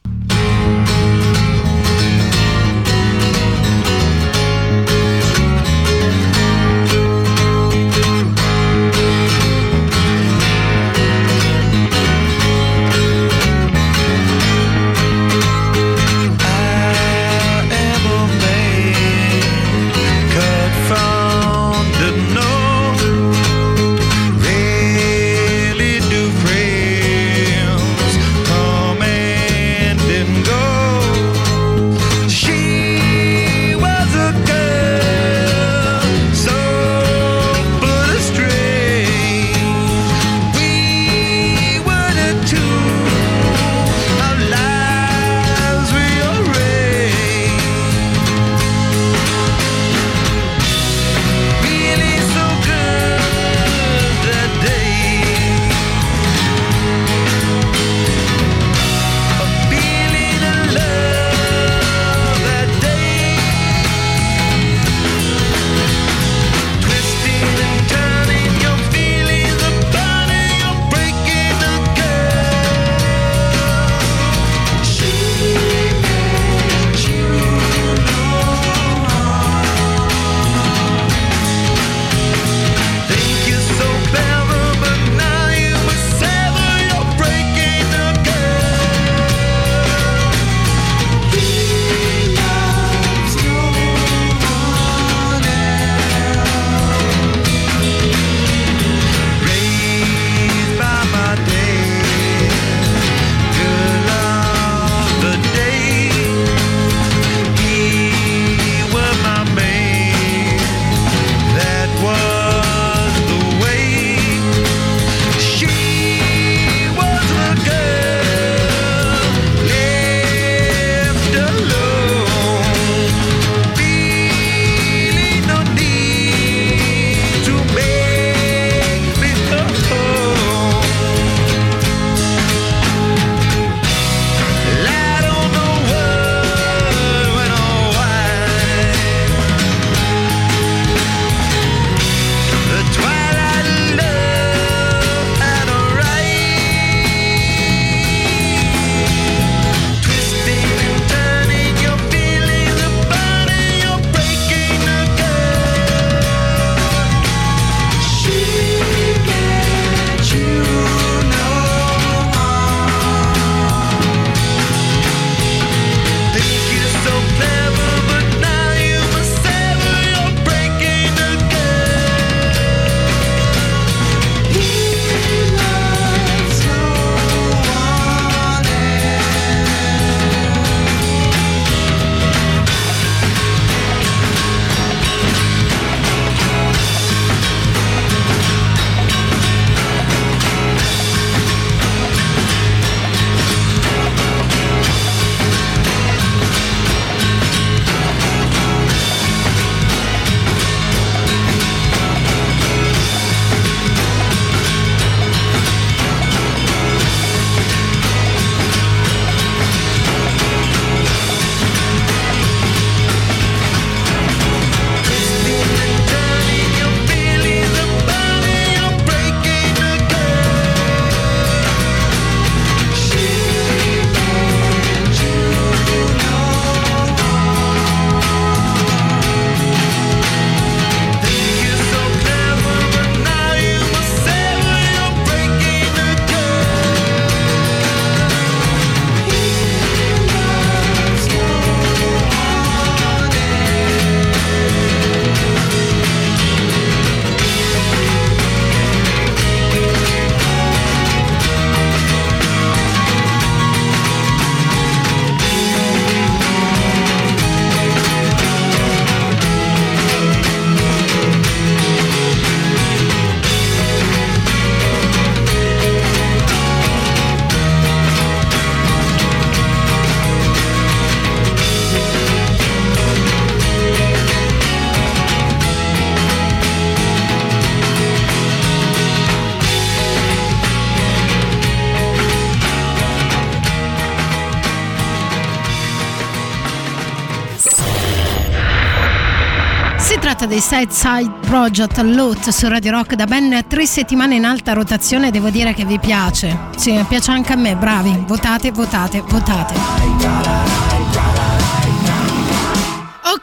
Side 290.72 290.94
Side 290.94 291.32
Project 291.42 291.98
Lot 291.98 292.48
su 292.48 292.70
Radio 292.70 292.92
Rock 292.92 293.16
da 293.16 293.26
ben 293.26 293.66
tre 293.68 293.86
settimane 293.86 294.36
in 294.36 294.46
alta 294.46 294.72
rotazione. 294.72 295.30
Devo 295.30 295.50
dire 295.50 295.74
che 295.74 295.84
vi 295.84 296.00
piace. 296.00 296.58
Sì, 296.78 296.98
piace 297.10 297.30
anche 297.30 297.52
a 297.52 297.58
me. 297.58 297.76
Bravi. 297.76 298.24
Votate, 298.26 298.72
votate, 298.72 299.20
votate. 299.20 300.81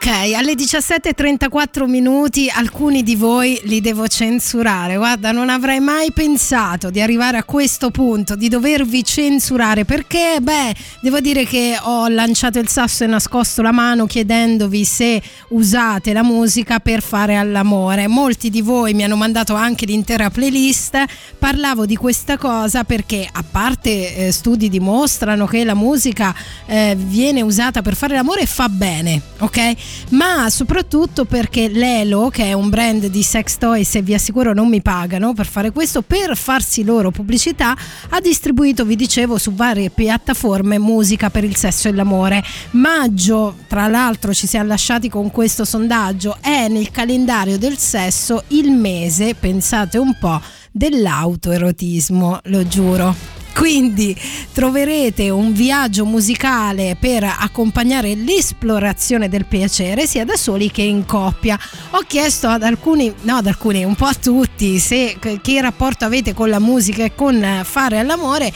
Ok, 0.01 0.33
alle 0.33 0.53
17.34 0.53 1.85
minuti 1.85 2.49
alcuni 2.49 3.03
di 3.03 3.17
voi 3.17 3.59
li 3.65 3.81
devo 3.81 4.07
censurare. 4.07 4.95
Guarda, 4.95 5.33
non 5.33 5.49
avrei 5.49 5.81
mai 5.81 6.13
pensato 6.13 6.89
di 6.89 7.01
arrivare 7.01 7.35
a 7.35 7.43
questo 7.43 7.91
punto, 7.91 8.37
di 8.37 8.47
dovervi 8.47 9.03
censurare, 9.03 9.83
perché, 9.83 10.37
beh, 10.41 10.73
devo 11.01 11.19
dire 11.19 11.43
che 11.43 11.77
ho 11.81 12.07
lanciato 12.07 12.59
il 12.59 12.69
sasso 12.69 13.03
e 13.03 13.07
nascosto 13.07 13.61
la 13.61 13.73
mano 13.73 14.05
chiedendovi 14.05 14.85
se 14.85 15.21
usate 15.49 16.13
la 16.13 16.23
musica 16.23 16.79
per 16.79 17.01
fare 17.01 17.35
all'amore. 17.35 18.07
Molti 18.07 18.49
di 18.49 18.61
voi 18.61 18.93
mi 18.93 19.03
hanno 19.03 19.17
mandato 19.17 19.53
anche 19.53 19.85
l'intera 19.85 20.29
playlist. 20.29 20.97
Parlavo 21.37 21.85
di 21.85 21.97
questa 21.97 22.37
cosa 22.37 22.85
perché, 22.85 23.27
a 23.29 23.43
parte 23.43 24.15
eh, 24.15 24.31
studi 24.31 24.69
dimostrano 24.69 25.45
che 25.45 25.65
la 25.65 25.75
musica 25.75 26.33
eh, 26.67 26.95
viene 26.97 27.41
usata 27.41 27.81
per 27.81 27.97
fare 27.97 28.15
l'amore 28.15 28.43
e 28.43 28.45
fa 28.45 28.69
bene, 28.69 29.21
ok? 29.39 29.88
Ma 30.09 30.49
soprattutto 30.49 31.25
perché 31.25 31.69
Lelo, 31.69 32.29
che 32.29 32.45
è 32.45 32.53
un 32.53 32.69
brand 32.69 33.05
di 33.07 33.23
sex 33.23 33.57
toys 33.57 33.95
e 33.95 34.01
vi 34.01 34.13
assicuro 34.13 34.53
non 34.53 34.67
mi 34.67 34.81
pagano 34.81 35.33
per 35.33 35.45
fare 35.45 35.71
questo, 35.71 36.01
per 36.01 36.35
farsi 36.35 36.83
loro 36.83 37.11
pubblicità, 37.11 37.75
ha 38.09 38.19
distribuito, 38.19 38.85
vi 38.85 38.95
dicevo, 38.95 39.37
su 39.37 39.53
varie 39.53 39.89
piattaforme 39.89 40.77
musica 40.79 41.29
per 41.29 41.43
il 41.43 41.55
sesso 41.55 41.87
e 41.87 41.93
l'amore. 41.93 42.43
Maggio, 42.71 43.55
tra 43.67 43.87
l'altro, 43.87 44.33
ci 44.33 44.47
siamo 44.47 44.67
lasciati 44.67 45.09
con 45.09 45.31
questo 45.31 45.65
sondaggio, 45.65 46.37
è 46.41 46.67
nel 46.67 46.91
calendario 46.91 47.57
del 47.57 47.77
sesso 47.77 48.43
il 48.47 48.71
mese, 48.71 49.35
pensate 49.35 49.97
un 49.97 50.17
po', 50.19 50.41
dell'autoerotismo, 50.71 52.39
lo 52.43 52.67
giuro. 52.67 53.38
Quindi 53.59 54.15
troverete 54.53 55.29
un 55.29 55.51
viaggio 55.51 56.05
musicale 56.05 56.95
per 56.97 57.25
accompagnare 57.25 58.15
l'esplorazione 58.15 59.27
del 59.27 59.43
piacere 59.43 60.07
sia 60.07 60.23
da 60.23 60.37
soli 60.37 60.71
che 60.71 60.81
in 60.81 61.05
coppia. 61.05 61.59
Ho 61.89 62.03
chiesto 62.07 62.47
ad 62.47 62.63
alcuni, 62.63 63.13
no 63.23 63.35
ad 63.35 63.47
alcuni, 63.47 63.83
un 63.83 63.95
po' 63.95 64.05
a 64.05 64.13
tutti, 64.13 64.79
se 64.79 65.17
che 65.19 65.61
rapporto 65.61 66.05
avete 66.05 66.33
con 66.33 66.47
la 66.47 66.59
musica 66.59 67.03
e 67.03 67.13
con 67.13 67.61
fare 67.65 67.99
all'amore. 67.99 68.49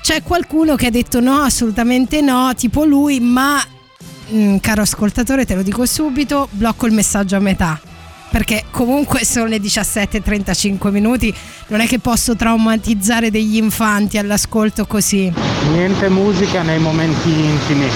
C'è 0.00 0.22
qualcuno 0.22 0.76
che 0.76 0.86
ha 0.86 0.90
detto 0.90 1.18
no, 1.18 1.40
assolutamente 1.40 2.20
no, 2.20 2.54
tipo 2.54 2.84
lui, 2.84 3.18
ma 3.18 3.60
mm, 4.32 4.58
caro 4.58 4.82
ascoltatore, 4.82 5.44
te 5.44 5.56
lo 5.56 5.62
dico 5.62 5.84
subito, 5.86 6.46
blocco 6.52 6.86
il 6.86 6.92
messaggio 6.92 7.34
a 7.34 7.40
metà 7.40 7.89
perché 8.30 8.64
comunque 8.70 9.24
sono 9.24 9.46
le 9.46 9.58
17.35 9.58 10.90
minuti, 10.90 11.34
non 11.68 11.80
è 11.80 11.86
che 11.86 11.98
posso 11.98 12.36
traumatizzare 12.36 13.30
degli 13.30 13.56
infanti 13.56 14.18
all'ascolto 14.18 14.86
così. 14.86 15.32
Niente 15.72 16.08
musica 16.08 16.62
nei 16.62 16.78
momenti 16.78 17.28
intimi. 17.28 17.88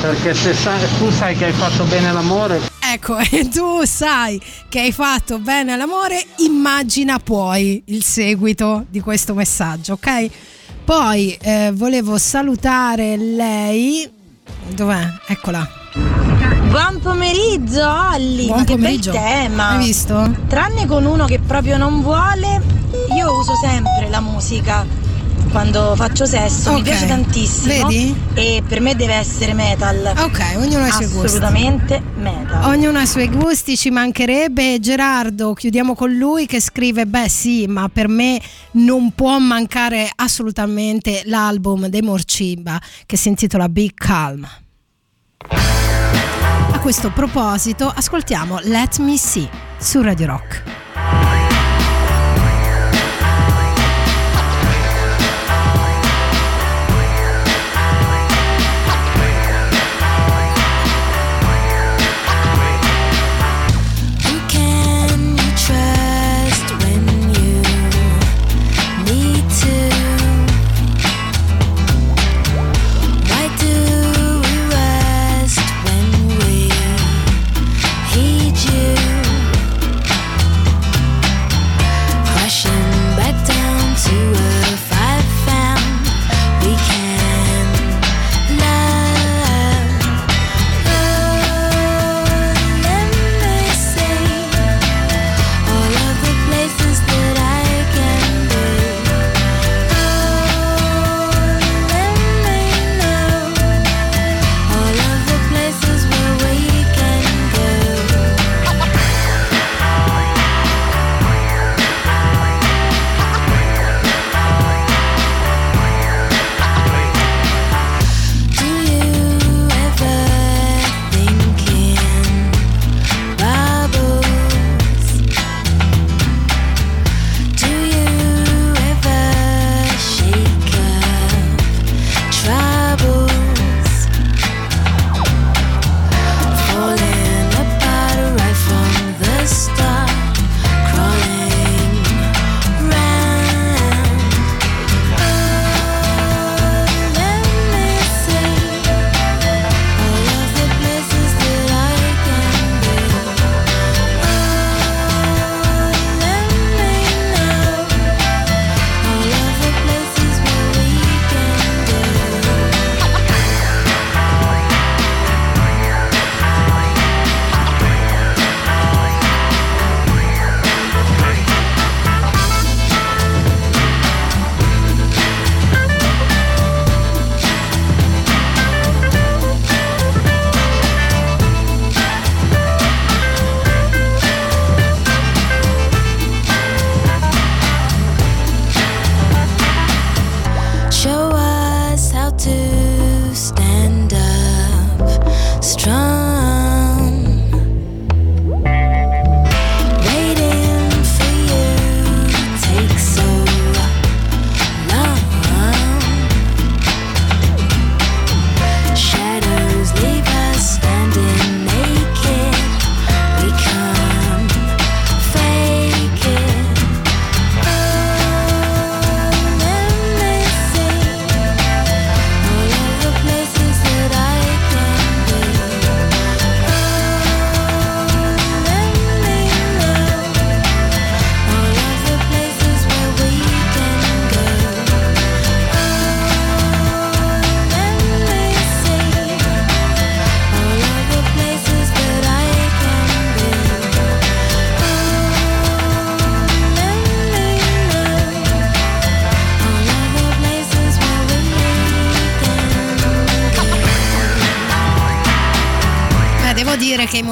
Perché 0.00 0.34
se 0.34 0.54
sai- 0.54 0.86
tu 0.98 1.10
sai 1.10 1.36
che 1.36 1.46
hai 1.46 1.52
fatto 1.52 1.84
bene 1.84 2.12
l'amore, 2.12 2.76
Ecco, 2.90 3.18
e 3.30 3.48
tu 3.48 3.84
sai 3.84 4.40
che 4.68 4.80
hai 4.80 4.92
fatto 4.92 5.38
bene 5.38 5.72
all'amore, 5.72 6.24
immagina 6.38 7.18
poi 7.18 7.82
il 7.86 8.02
seguito 8.02 8.86
di 8.88 9.00
questo 9.00 9.34
messaggio, 9.34 9.94
ok? 9.94 10.30
Poi 10.84 11.36
eh, 11.40 11.70
volevo 11.74 12.16
salutare 12.16 13.16
lei. 13.16 14.10
Dov'è? 14.74 15.06
Eccola. 15.26 16.27
Buon 16.68 17.00
pomeriggio 17.00 17.86
Olli, 18.12 18.46
Buon 18.46 18.58
ma 18.58 18.64
che 18.64 18.74
pomeriggio. 18.74 19.12
bel 19.12 19.20
tema. 19.20 19.68
Hai 19.70 19.84
visto? 19.84 20.34
Tranne 20.48 20.86
con 20.86 21.04
uno 21.06 21.24
che 21.24 21.38
proprio 21.40 21.76
non 21.78 22.02
vuole, 22.02 22.60
io 23.16 23.38
uso 23.38 23.52
sempre 23.62 24.08
la 24.10 24.20
musica 24.20 24.84
quando 25.50 25.94
faccio 25.96 26.26
sesso, 26.26 26.72
mi 26.72 26.76
Ok. 26.78 26.82
piace 26.82 27.06
tantissimo. 27.06 27.86
Vedi? 27.88 28.14
E 28.34 28.62
per 28.68 28.80
me 28.80 28.94
deve 28.94 29.14
essere 29.14 29.54
metal. 29.54 30.12
Ok, 30.18 30.40
ognuno 30.56 30.84
ha 30.84 30.88
i 30.88 30.92
suoi 30.92 31.06
gusti. 31.06 31.24
Assolutamente 31.26 32.02
metal. 32.16 32.64
Ognuno 32.64 32.98
ha 32.98 33.02
i 33.02 33.06
suoi 33.06 33.28
gusti, 33.28 33.74
ci 33.76 33.88
mancherebbe. 33.90 34.78
Gerardo, 34.78 35.54
chiudiamo 35.54 35.94
con 35.94 36.12
lui 36.12 36.44
che 36.44 36.60
scrive: 36.60 37.06
Beh, 37.06 37.30
sì, 37.30 37.66
ma 37.66 37.88
per 37.88 38.08
me 38.08 38.38
non 38.72 39.12
può 39.14 39.38
mancare 39.38 40.10
assolutamente 40.16 41.22
l'album 41.24 41.86
dei 41.86 42.02
Morcimba 42.02 42.78
che 43.06 43.16
si 43.16 43.28
intitola 43.28 43.70
Big 43.70 43.94
Calm. 43.94 44.46
A 46.78 46.80
questo 46.80 47.10
proposito, 47.10 47.92
ascoltiamo 47.92 48.60
Let 48.62 48.98
Me 48.98 49.16
See 49.16 49.50
su 49.80 50.00
Radio 50.00 50.26
Rock. 50.26 50.77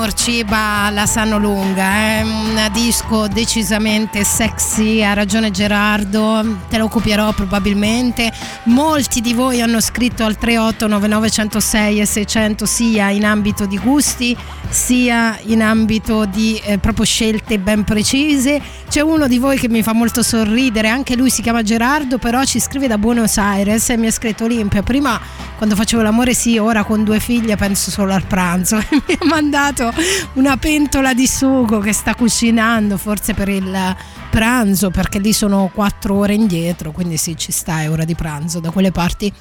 Morciba 0.07 0.89
la 0.91 1.05
sanno 1.05 1.37
lunga, 1.37 1.91
è 1.91 2.23
una 2.23 2.69
disco 2.69 3.27
decisamente 3.27 4.23
sexy, 4.23 5.03
ha 5.03 5.15
ragione 5.15 5.51
Gerardo, 5.51 6.59
te 6.69 6.79
lo 6.79 6.87
copierò 6.87 7.33
probabilmente. 7.33 8.33
Molti 8.67 9.21
di 9.21 9.35
voi 9.35 9.61
hanno 9.61 9.81
scritto 9.81 10.23
al 10.23 10.39
38 10.39 10.87
9906 10.87 12.01
e 12.01 12.07
600 12.07 12.67
sia 12.67 13.11
in 13.11 13.25
ambito 13.25 13.67
di 13.67 13.79
gusti 13.79 14.37
sia 14.69 15.39
in 15.47 15.63
ambito 15.63 16.25
di 16.25 16.61
eh, 16.65 16.79
proprio 16.79 17.05
scelte 17.05 17.59
ben 17.59 17.83
precise. 17.83 18.61
C'è 18.89 19.01
uno 19.01 19.27
di 19.27 19.39
voi 19.39 19.59
che 19.59 19.69
mi 19.69 19.83
fa 19.83 19.93
molto 19.93 20.23
sorridere, 20.23 20.89
anche 20.89 21.17
lui 21.17 21.31
si 21.31 21.43
chiama 21.43 21.63
Gerardo, 21.63 22.19
però 22.19 22.45
ci 22.45 22.61
scrive 22.61 22.87
da 22.87 22.97
Buenos 22.97 23.39
Aires 23.39 23.91
e 23.91 23.97
mi 23.97 24.07
ha 24.07 24.13
scritto 24.13 24.45
Olimpia, 24.45 24.83
prima 24.83 25.21
quando 25.57 25.75
facevo 25.75 26.03
l'amore 26.03 26.35
sì, 26.35 26.59
ora 26.59 26.85
con 26.85 27.03
due 27.03 27.19
figlie 27.19 27.57
penso 27.57 27.91
solo 27.91 28.13
al 28.13 28.25
pranzo. 28.25 28.77
Mi 28.91 29.19
ha 29.19 29.25
mandato 29.27 29.93
una 30.35 30.57
pentola 30.57 31.15
di 31.15 31.27
sugo 31.27 31.79
che 31.81 31.93
sta 31.93 32.15
cucinando, 32.15 32.97
forse 32.97 33.35
per 33.35 33.49
il 33.49 33.97
pranzo, 34.31 34.91
perché 34.91 35.19
lì 35.19 35.33
sono 35.33 35.71
quattro 35.73 36.15
ore 36.15 36.35
indietro, 36.35 36.93
quindi 36.93 37.17
sì, 37.17 37.37
ci 37.37 37.53
sta, 37.53 37.81
è 37.81 37.91
ora 37.91 38.05
di 38.05 38.15
pranzo 38.15 38.61
da 38.61 38.71
quelle 38.71 38.93
parti. 38.93 39.33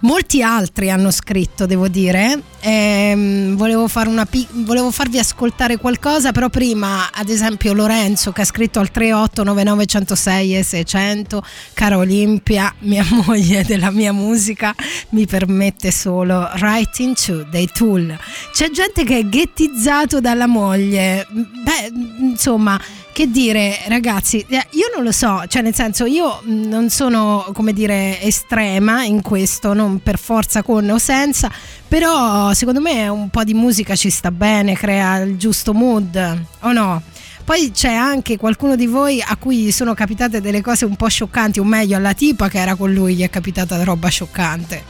Molti 0.00 0.42
altri 0.42 0.90
hanno 0.90 1.10
scritto, 1.10 1.66
devo 1.66 1.88
dire. 1.88 2.42
Ehm, 2.60 3.56
volevo, 3.56 3.88
fare 3.88 4.08
una 4.08 4.26
pi- 4.26 4.46
volevo 4.50 4.90
farvi 4.90 5.18
ascoltare 5.18 5.78
qualcosa, 5.78 6.32
però 6.32 6.48
prima, 6.48 7.10
ad 7.12 7.28
esempio, 7.28 7.72
Lorenzo 7.72 8.32
che 8.32 8.42
ha 8.42 8.44
scritto 8.44 8.78
al 8.78 8.90
3899106 8.92 10.56
e 10.56 10.62
600, 10.62 11.44
cara 11.72 11.96
Olimpia, 11.96 12.74
mia 12.80 13.04
moglie 13.24 13.64
della 13.64 13.90
mia 13.90 14.12
musica, 14.12 14.74
mi 15.10 15.26
permette 15.26 15.90
solo 15.90 16.48
Writing 16.60 17.14
to 17.14 17.44
dei 17.44 17.68
Tool. 17.72 18.18
C'è 18.52 18.70
gente 18.70 19.04
che 19.04 19.18
è 19.18 19.28
ghettizzato 19.28 20.20
dalla 20.20 20.46
moglie. 20.46 21.26
Beh, 21.30 21.92
insomma, 22.20 22.78
che 23.16 23.30
dire, 23.30 23.78
ragazzi, 23.88 24.44
eh, 24.46 24.66
io 24.72 24.90
non 24.94 25.02
lo 25.02 25.10
so, 25.10 25.42
cioè 25.48 25.62
nel 25.62 25.74
senso 25.74 26.04
io 26.04 26.42
mh, 26.42 26.68
non 26.68 26.90
sono, 26.90 27.46
come 27.54 27.72
dire, 27.72 28.20
estrema 28.20 29.04
in 29.04 29.22
questo, 29.22 29.72
non 29.72 30.02
per 30.02 30.18
forza 30.18 30.62
con 30.62 30.86
o 30.90 30.98
senza, 30.98 31.50
però 31.88 32.52
secondo 32.52 32.82
me 32.82 33.08
un 33.08 33.30
po' 33.30 33.42
di 33.42 33.54
musica 33.54 33.96
ci 33.96 34.10
sta 34.10 34.30
bene, 34.30 34.74
crea 34.74 35.16
il 35.20 35.38
giusto 35.38 35.72
mood, 35.72 36.42
o 36.60 36.72
no? 36.72 37.00
Poi 37.42 37.70
c'è 37.70 37.94
anche 37.94 38.36
qualcuno 38.36 38.76
di 38.76 38.86
voi 38.86 39.22
a 39.22 39.38
cui 39.38 39.72
sono 39.72 39.94
capitate 39.94 40.42
delle 40.42 40.60
cose 40.60 40.84
un 40.84 40.96
po' 40.96 41.08
scioccanti, 41.08 41.58
o 41.58 41.64
meglio 41.64 41.96
alla 41.96 42.12
tipa 42.12 42.50
che 42.50 42.58
era 42.58 42.74
con 42.74 42.92
lui 42.92 43.14
gli 43.14 43.22
è 43.22 43.30
capitata 43.30 43.82
roba 43.82 44.08
scioccante. 44.08 44.84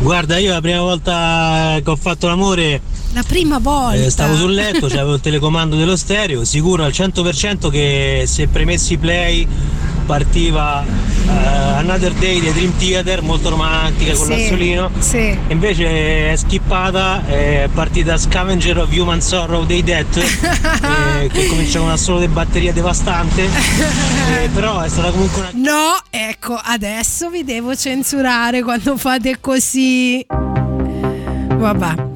Guarda, 0.00 0.38
io 0.38 0.50
la 0.50 0.60
prima 0.60 0.80
volta 0.80 1.78
che 1.84 1.88
ho 1.88 1.96
fatto 1.96 2.26
l'amore 2.26 2.80
La 3.14 3.22
prima 3.22 3.58
volta. 3.58 3.94
eh, 3.94 4.10
stavo 4.10 4.34
sul 4.34 4.52
letto, 4.52 4.88
c'avevo 4.88 5.14
il 5.14 5.20
telecomando 5.20 5.76
dello 5.76 5.96
stereo, 5.96 6.44
sicuro 6.44 6.82
al 6.82 6.90
100% 6.90 7.70
che 7.70 8.24
se 8.26 8.48
premessi 8.48 8.96
play 8.96 9.46
partiva 10.04 10.84
eh, 10.84 11.30
Another 11.78 12.12
Day 12.14 12.40
dei 12.40 12.52
Dream 12.52 12.76
Theater, 12.76 13.22
molto 13.22 13.50
romantica 13.50 14.14
con 14.14 14.26
Sì, 14.26 14.30
l'assolino. 14.32 14.90
sì. 14.98 15.38
Invece 15.48 16.32
è 16.32 16.36
skippata, 16.36 17.24
è 17.26 17.68
partita 17.72 18.16
Scavenger 18.16 18.78
of 18.78 18.92
Human 18.92 19.20
Sorrow 19.22 19.64
dei 19.64 19.84
Death, 19.84 20.16
eh, 21.22 21.28
che 21.32 21.46
comincia 21.46 21.78
con 21.78 21.86
un 21.88 21.92
assolo 21.94 22.18
di 22.18 22.26
batteria 22.28 22.72
devastante. 22.72 23.42
Eh, 23.44 24.48
però 24.52 24.80
è 24.80 24.88
stata 24.88 25.10
comunque 25.12 25.40
una 25.40 25.50
No, 25.72 25.96
ecco, 26.10 26.58
adesso 26.62 27.30
vi 27.30 27.44
devo 27.44 27.76
censurare 27.76 28.60
quando 28.62 28.96
fate 28.96 29.38
così. 29.40 30.26
Vabbè. 31.56 32.12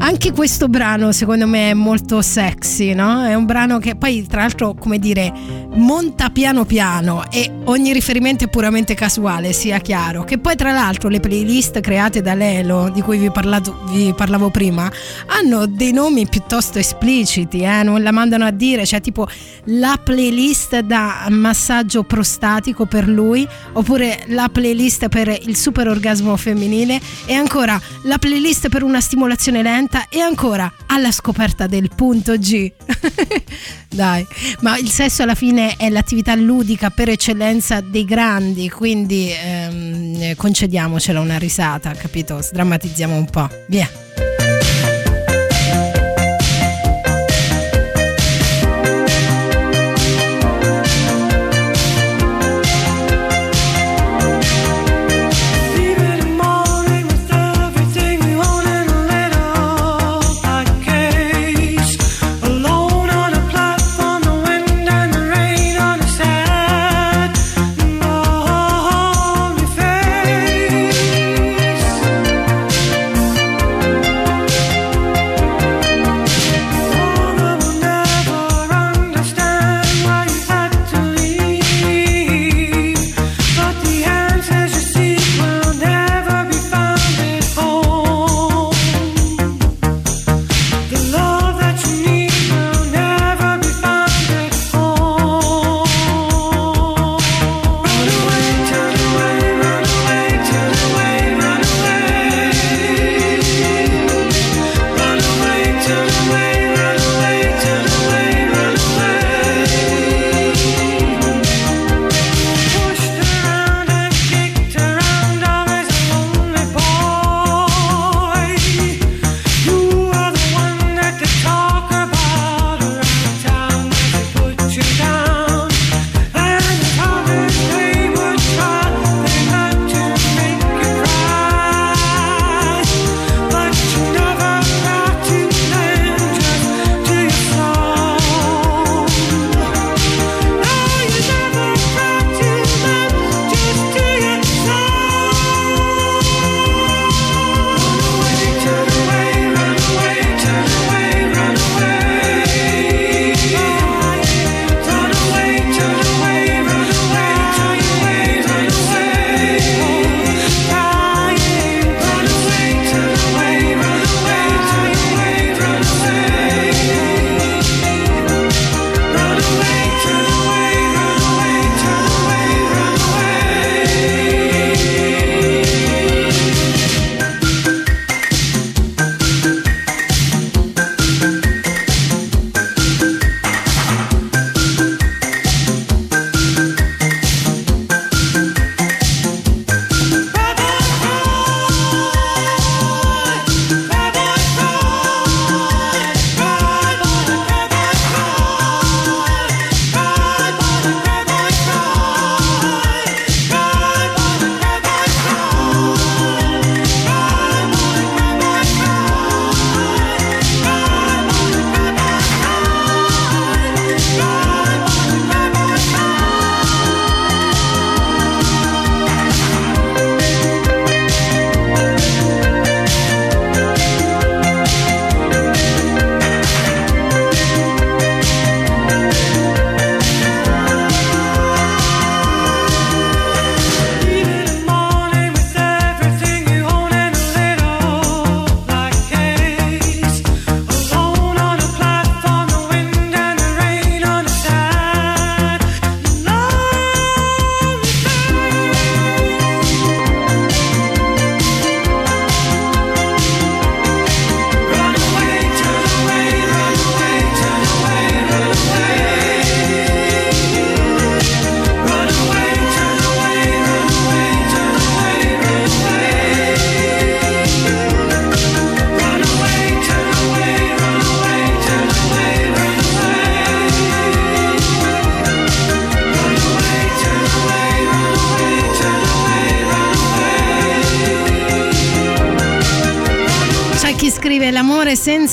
Anche 0.00 0.32
questo 0.32 0.68
brano 0.68 1.10
secondo 1.10 1.46
me 1.48 1.70
è 1.70 1.74
molto 1.74 2.22
sexy, 2.22 2.94
no? 2.94 3.24
È 3.24 3.34
un 3.34 3.46
brano 3.46 3.78
che 3.78 3.96
poi 3.96 4.24
tra 4.26 4.42
l'altro, 4.42 4.74
come 4.74 4.98
dire, 4.98 5.32
monta 5.74 6.30
piano 6.30 6.64
piano 6.64 7.24
e 7.30 7.50
ogni 7.64 7.92
riferimento 7.92 8.44
è 8.44 8.48
puramente 8.48 8.94
casuale, 8.94 9.52
sia 9.52 9.78
chiaro. 9.78 10.22
Che 10.22 10.38
poi 10.38 10.54
tra 10.54 10.70
l'altro 10.70 11.08
le 11.08 11.18
playlist 11.18 11.80
create 11.80 12.22
da 12.22 12.34
Lelo, 12.34 12.90
di 12.90 13.02
cui 13.02 13.18
vi, 13.18 13.30
parlato- 13.30 13.82
vi 13.90 14.14
parlavo 14.16 14.50
prima, 14.50 14.90
hanno 15.26 15.66
dei 15.66 15.92
nomi 15.92 16.26
piuttosto 16.28 16.78
espliciti, 16.78 17.60
eh? 17.60 17.82
non 17.82 18.02
la 18.02 18.12
mandano 18.12 18.44
a 18.44 18.50
dire, 18.50 18.86
cioè 18.86 19.00
tipo 19.00 19.26
la 19.64 19.98
playlist 20.02 20.78
da 20.78 21.26
massaggio 21.28 22.04
prostatico 22.04 22.86
per 22.86 23.08
lui, 23.08 23.46
oppure 23.72 24.24
la 24.28 24.48
playlist 24.50 25.08
per 25.08 25.28
il 25.28 25.56
super 25.56 25.88
orgasmo 25.88 26.36
femminile 26.36 27.00
e 27.26 27.34
ancora 27.34 27.78
la 28.04 28.16
playlist 28.16 28.68
per 28.68 28.84
una 28.84 29.00
stimolazione 29.00 29.60
lenta 29.60 29.86
e 30.08 30.20
ancora 30.20 30.70
alla 30.86 31.10
scoperta 31.10 31.66
del 31.66 31.90
punto 31.94 32.36
G. 32.36 32.70
Dai, 33.88 34.26
ma 34.60 34.76
il 34.76 34.88
sesso 34.88 35.22
alla 35.22 35.34
fine 35.34 35.76
è 35.76 35.88
l'attività 35.88 36.34
ludica 36.34 36.90
per 36.90 37.08
eccellenza 37.08 37.80
dei 37.80 38.04
grandi, 38.04 38.68
quindi 38.68 39.32
ehm, 39.32 40.34
concediamocela 40.36 41.20
una 41.20 41.38
risata, 41.38 41.92
capito? 41.92 42.40
Sdrammatizziamo 42.40 43.16
un 43.16 43.26
po'. 43.30 43.48
Via. 43.68 43.88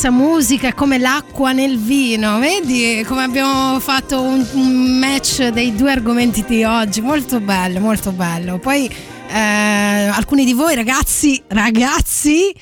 Senza 0.06 0.12
musica 0.12 0.68
è 0.68 0.74
come 0.74 1.00
l'acqua 1.00 1.52
nel 1.52 1.80
vino. 1.80 2.38
Vedi 2.38 3.04
come 3.08 3.24
abbiamo 3.24 3.80
fatto 3.80 4.22
un, 4.22 4.46
un 4.54 5.00
match 5.00 5.48
dei 5.48 5.76
due 5.76 5.92
argomenti 5.92 6.44
di 6.46 6.64
oggi? 6.64 7.02
Molto 7.02 7.40
bello, 7.40 7.80
molto 7.80 8.12
bello. 8.12 8.60
Poi 8.60 8.88
eh, 9.30 9.40
alcuni 9.40 10.46
di 10.46 10.54
voi 10.54 10.76
ragazzi, 10.76 11.42
ragazzi, 11.48 12.54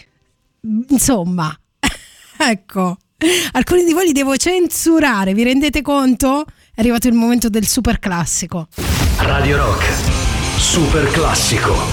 insomma, 0.88 1.53
ecco, 2.38 2.98
alcuni 3.52 3.84
di 3.84 3.94
voi 3.94 4.06
li 4.06 4.14
devo 4.14 4.38
censurare, 4.38 5.34
vi 5.34 5.44
rendete 5.44 5.82
conto? 5.82 6.45
È 6.74 6.80
arrivato 6.80 7.07
il 7.07 7.14
momento 7.14 7.49
del 7.49 7.68
super 7.68 7.99
classico. 7.99 8.68
Radio 9.18 9.57
Rock, 9.57 9.86
super 10.57 11.11
classico. 11.11 11.93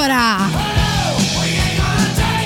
Ancora! 0.00 0.48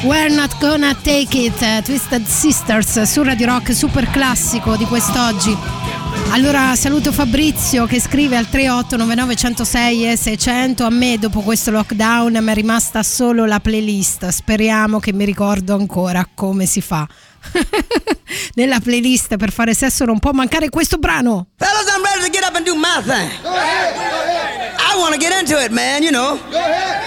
We're 0.03 0.29
not 0.29 0.59
gonna 0.59 0.95
take 1.03 1.39
it, 1.39 1.85
Twisted 1.85 2.27
Sisters 2.27 3.03
su 3.03 3.23
Radio 3.23 3.47
Rock, 3.47 3.73
super 3.73 4.11
classico 4.11 4.77
di 4.77 4.85
quest'oggi. 4.85 5.84
Allora 6.31 6.75
saluto 6.75 7.13
Fabrizio 7.13 7.87
che 7.87 8.01
scrive 8.01 8.37
al 8.37 8.49
3899 8.49 9.37
106 9.37 10.11
e 10.11 10.17
600 10.17 10.85
a 10.85 10.91
me 10.91 11.17
dopo 11.19 11.41
questo 11.43 11.71
lockdown 11.71 12.39
mi 12.41 12.51
è 12.51 12.55
rimasta 12.55 13.05
solo 13.05 13.45
la 13.47 13.61
playlist 13.61 14.29
speriamo 14.29 14.99
che 14.99 15.13
mi 15.13 15.25
ricordo 15.25 15.75
ancora 15.75 16.27
come 16.35 16.67
si 16.67 16.81
fa 16.81 17.07
nella 18.55 18.81
playlist 18.81 19.37
per 19.37 19.53
fare 19.53 19.75
sesso 19.75 20.05
non 20.05 20.19
può 20.19 20.33
mancare 20.33 20.71
questo 20.71 20.97
brano 20.99 21.47
Fellas, 21.57 21.87
I'm 21.87 22.03
ready 22.03 22.25
to 22.25 22.31
get 22.31 22.43
up 22.45 22.57
and 22.57 22.65
do 22.67 22.75
my 22.75 23.01
thing. 23.03 23.31
I 23.45 24.97
want 24.99 25.15
to 25.15 25.19
get 25.21 25.33
into 25.39 25.57
it, 25.63 25.71
man, 25.71 26.03
you 26.03 26.11
know. 26.11 26.39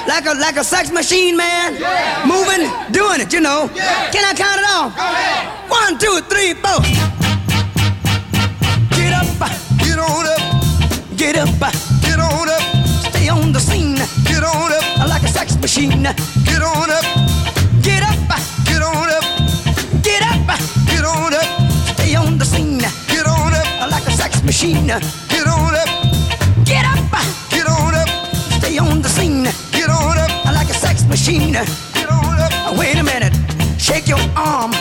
Like 0.08 0.26
a 0.26 0.34
like 0.34 0.58
a 0.58 0.64
sex 0.64 0.90
machine, 0.90 1.36
man. 1.36 1.74
Moving, 2.26 2.70
doing 2.92 3.22
it, 3.22 3.32
you 3.34 3.40
know. 3.42 3.70
Can 4.12 4.24
I 4.24 4.34
count 4.34 4.60
it 4.60 4.68
off? 4.70 4.94
One, 5.70 5.98
two, 6.00 6.22
three, 6.30 6.54
four. 6.54 6.82
Get 11.18 11.36
up, 11.36 11.50
get 12.02 12.20
on 12.20 12.48
up. 12.48 12.62
Stay 13.10 13.28
on 13.28 13.52
the 13.52 13.60
scene. 13.60 13.96
Get 14.24 14.44
on 14.44 14.72
up. 14.72 15.10
Like 15.10 15.24
a 15.24 15.28
sex 15.28 15.58
machine. 15.58 16.04
Get 16.46 16.62
on 16.62 16.92
up. 16.92 17.04
Get 17.82 18.04
up, 18.04 18.20
get 18.66 18.84
on 18.84 19.10
up. 19.10 19.24
Get 20.04 20.22
up, 20.22 20.60
get 20.86 21.04
on 21.04 21.34
up. 21.34 21.72
Stay 21.96 22.14
on 22.14 22.38
the 22.38 22.46
scene. 22.46 22.78
Get 22.78 23.26
on 23.26 23.52
up. 23.52 23.90
Like 23.90 24.06
a 24.06 24.12
sex 24.12 24.44
machine. 24.44 24.86
Get 24.86 25.48
on 25.48 25.74
up. 25.74 25.90
Get 26.64 26.86
up, 26.86 27.12
get 27.50 27.66
on 27.66 27.96
up. 27.96 28.10
Stay 28.62 28.78
on 28.78 29.02
the 29.02 29.10
scene. 29.10 29.46
Get 29.72 29.90
on 29.90 30.20
up. 30.20 30.46
Like 30.54 30.70
a 30.70 30.76
sex 30.76 31.04
machine. 31.06 31.54
Get 31.54 32.10
on 32.12 32.40
up. 32.40 32.78
Wait 32.78 32.96
a 32.96 33.04
minute. 33.04 33.34
Shake 33.80 34.08
your 34.08 34.22
arm. 34.36 34.72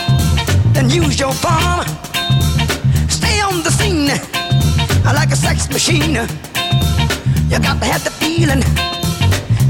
Then 0.73 0.91
use 0.91 1.19
your 1.19 1.33
palm. 1.41 1.83
Stay 3.09 3.41
on 3.41 3.63
the 3.63 3.71
scene. 3.71 4.36
Like 5.13 5.31
a 5.31 5.35
sex 5.35 5.69
machine. 5.69 6.15
You 7.49 7.59
got 7.59 7.79
to 7.79 7.85
have 7.85 8.03
the 8.03 8.11
feeling. 8.11 8.61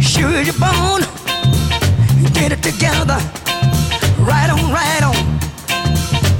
Sure 0.01 0.41
you're 0.41 0.53
born. 0.59 1.03
Get 2.33 2.51
it 2.51 2.61
together. 2.61 3.19
Right 4.19 4.49
on, 4.49 4.71
right 4.71 5.03
on. 5.03 5.15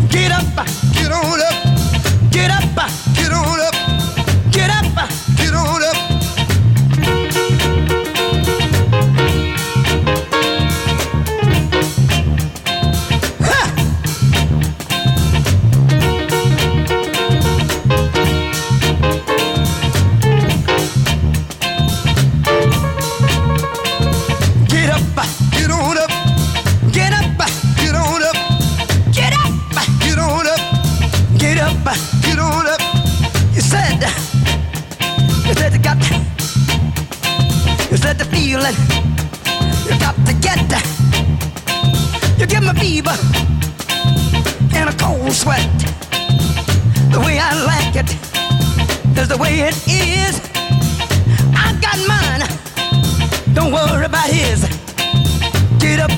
Get 0.10 0.32
up, 0.32 0.66
get 0.94 1.12
on 1.12 1.40
up. 1.42 2.32
Get 2.32 2.52
up, 2.52 3.07
get. 40.48 40.72
You 42.40 42.46
give 42.46 42.64
me 42.64 42.74
fever 42.80 43.16
and 44.76 44.90
a 44.90 44.96
cold 44.98 45.32
sweat. 45.32 45.68
The 47.12 47.20
way 47.20 47.40
I 47.40 47.52
like 47.72 47.96
it 47.96 48.10
is 49.18 49.28
the 49.28 49.38
way 49.38 49.62
it 49.70 49.76
is. 49.88 50.40
I 51.56 51.74
got 51.82 51.98
mine. 52.08 52.44
Don't 53.54 53.72
worry 53.72 54.06
about 54.06 54.30
his. 54.30 54.62
Get 55.80 56.00
up, 56.00 56.12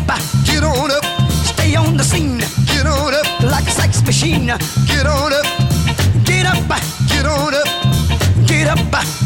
get 0.45 0.63
on 0.63 0.91
up, 0.91 1.05
stay 1.45 1.75
on 1.75 1.97
the 1.97 2.03
scene. 2.03 2.39
Get 2.65 2.85
on 2.85 3.13
up 3.13 3.27
like 3.41 3.67
a 3.67 3.71
sex 3.71 4.03
machine. 4.03 4.47
Get 4.87 5.05
on 5.05 5.33
up, 5.33 5.45
get 6.23 6.45
up, 6.45 6.57
get 7.07 7.25
on 7.25 7.53
up, 7.53 7.67
get 8.47 8.67
up, 8.67 8.79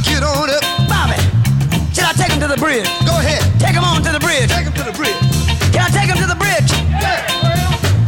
get 0.05 0.23
on 0.23 0.49
up. 0.49 0.63
Bobby, 0.63 0.82
should 1.93 2.05
I 2.05 2.13
take 2.13 2.31
him 2.31 2.39
to 2.41 2.47
the 2.47 2.57
bridge? 2.57 2.87
Go 3.05 3.13
ahead, 3.21 3.41
take 3.59 3.75
him 3.75 3.83
on 3.83 4.01
to 4.03 4.11
the 4.11 4.19
bridge. 4.19 4.49
Take 4.49 4.65
him 4.65 4.73
to 4.73 4.83
the 4.83 4.93
bridge. 4.93 5.13
Can 5.71 5.81
I 5.85 5.89
take 5.93 6.09
him 6.09 6.17
to 6.17 6.25
the 6.25 6.35
bridge? 6.35 6.71
Yeah. 6.89 7.21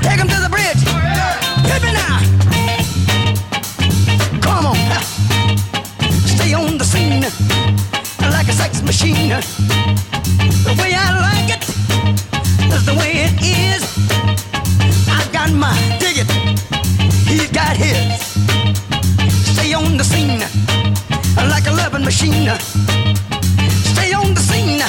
Take 0.01 0.19
him 0.19 0.27
to 0.27 0.39
the 0.41 0.49
bridge. 0.49 0.81
Oh, 0.89 0.97
yeah. 0.97 1.37
Hit 1.69 1.81
me 1.85 1.91
now. 1.93 2.17
Come 4.41 4.65
on, 4.65 4.77
stay 6.25 6.53
on 6.53 6.77
the 6.77 6.85
scene 6.85 7.21
like 8.31 8.47
a 8.47 8.53
sex 8.53 8.81
machine. 8.81 9.29
The 9.29 10.73
way 10.81 10.93
I 10.93 11.07
like 11.29 11.49
it 11.55 11.63
is 12.73 12.85
the 12.85 12.95
way 12.97 13.29
it 13.29 13.37
is. 13.41 13.83
I 15.07 15.21
got 15.31 15.51
mine, 15.51 15.99
dig 15.99 16.17
it. 16.25 16.29
He's 17.29 17.51
got 17.51 17.77
his. 17.77 18.21
Stay 19.53 19.73
on 19.73 19.97
the 19.97 20.03
scene 20.03 20.41
like 21.49 21.67
a 21.67 21.71
loving 21.71 22.03
machine. 22.03 22.49
Stay 23.95 24.13
on 24.13 24.33
the 24.33 24.41
scene 24.41 24.83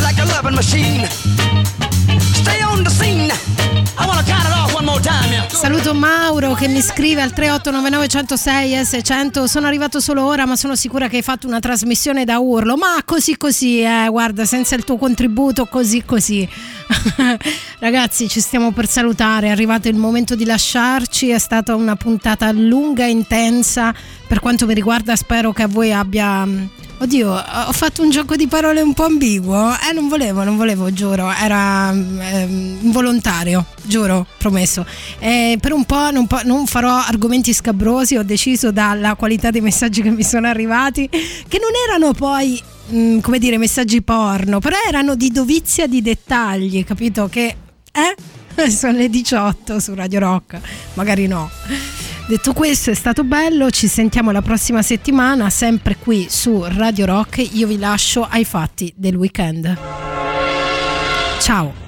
like 0.00 0.18
a 0.18 0.24
loving 0.24 0.54
machine. 0.54 1.06
Stay 2.32 2.62
on 2.62 2.82
the 2.82 2.90
scene. 2.90 3.30
I 3.98 4.06
wanna 4.06 4.22
count 4.22 4.46
it 4.46 4.54
off 4.54 4.72
one 4.72 4.86
more 4.86 5.00
time, 5.00 5.30
yeah. 5.30 5.46
Saluto 5.48 5.92
Mauro 5.92 6.54
che 6.54 6.68
mi 6.68 6.80
scrive 6.80 7.20
al 7.20 7.32
3899 7.34 8.08
106 8.08 8.74
e 8.78 8.84
600. 8.86 9.46
Sono 9.46 9.66
arrivato 9.66 10.00
solo 10.00 10.24
ora, 10.24 10.46
ma 10.46 10.56
sono 10.56 10.74
sicura 10.74 11.08
che 11.08 11.16
hai 11.16 11.22
fatto 11.22 11.46
una 11.46 11.60
trasmissione 11.60 12.24
da 12.24 12.38
urlo. 12.38 12.76
Ma 12.76 13.02
così 13.04 13.36
così, 13.36 13.82
eh, 13.82 14.06
guarda, 14.08 14.46
senza 14.46 14.74
il 14.74 14.84
tuo 14.84 14.96
contributo, 14.96 15.66
così 15.66 16.02
così. 16.04 16.48
Ragazzi, 17.78 18.26
ci 18.28 18.40
stiamo 18.40 18.72
per 18.72 18.88
salutare. 18.88 19.48
È 19.48 19.50
arrivato 19.50 19.88
il 19.88 19.96
momento 19.96 20.34
di 20.34 20.46
lasciarci. 20.46 21.28
È 21.28 21.38
stata 21.38 21.74
una 21.74 21.96
puntata 21.96 22.50
lunga 22.52 23.04
e 23.04 23.10
intensa. 23.10 23.92
Per 24.26 24.40
quanto 24.40 24.64
mi 24.64 24.72
riguarda, 24.72 25.14
spero 25.16 25.52
che 25.52 25.64
a 25.64 25.68
voi 25.68 25.92
abbia. 25.92 26.46
Oddio, 27.00 27.30
ho 27.30 27.72
fatto 27.72 28.02
un 28.02 28.10
gioco 28.10 28.34
di 28.34 28.48
parole 28.48 28.80
un 28.80 28.92
po' 28.92 29.04
ambiguo. 29.04 29.72
Eh, 29.88 29.92
non 29.92 30.08
volevo, 30.08 30.42
non 30.42 30.56
volevo, 30.56 30.92
giuro. 30.92 31.30
Era 31.30 31.90
ehm, 31.90 32.78
involontario, 32.82 33.66
giuro, 33.84 34.26
promesso. 34.36 34.84
Eh, 35.20 35.58
per 35.60 35.72
un 35.72 35.84
po' 35.84 36.10
non, 36.10 36.26
non 36.42 36.66
farò 36.66 36.96
argomenti 36.96 37.52
scabrosi. 37.52 38.16
Ho 38.16 38.24
deciso 38.24 38.72
dalla 38.72 39.14
qualità 39.14 39.52
dei 39.52 39.60
messaggi 39.60 40.02
che 40.02 40.10
mi 40.10 40.24
sono 40.24 40.48
arrivati, 40.48 41.08
che 41.08 41.60
non 41.60 41.70
erano 41.86 42.14
poi, 42.14 42.60
mh, 42.88 43.20
come 43.20 43.38
dire, 43.38 43.58
messaggi 43.58 44.02
porno, 44.02 44.58
però 44.58 44.76
erano 44.84 45.14
di 45.14 45.30
dovizia 45.30 45.86
di 45.86 46.02
dettagli, 46.02 46.84
capito? 46.84 47.28
Che, 47.28 47.56
eh? 47.92 48.70
Sono 48.70 48.98
le 48.98 49.08
18 49.08 49.78
su 49.78 49.94
Radio 49.94 50.18
Rock, 50.18 50.58
magari 50.94 51.28
no. 51.28 51.48
Detto 52.28 52.52
questo, 52.52 52.90
è 52.90 52.94
stato 52.94 53.24
bello. 53.24 53.70
Ci 53.70 53.88
sentiamo 53.88 54.30
la 54.32 54.42
prossima 54.42 54.82
settimana, 54.82 55.48
sempre 55.48 55.96
qui 55.96 56.26
su 56.28 56.62
Radio 56.62 57.06
Rock. 57.06 57.54
Io 57.54 57.66
vi 57.66 57.78
lascio 57.78 58.22
ai 58.22 58.44
fatti 58.44 58.92
del 58.94 59.16
weekend. 59.16 59.78
Ciao. 61.40 61.87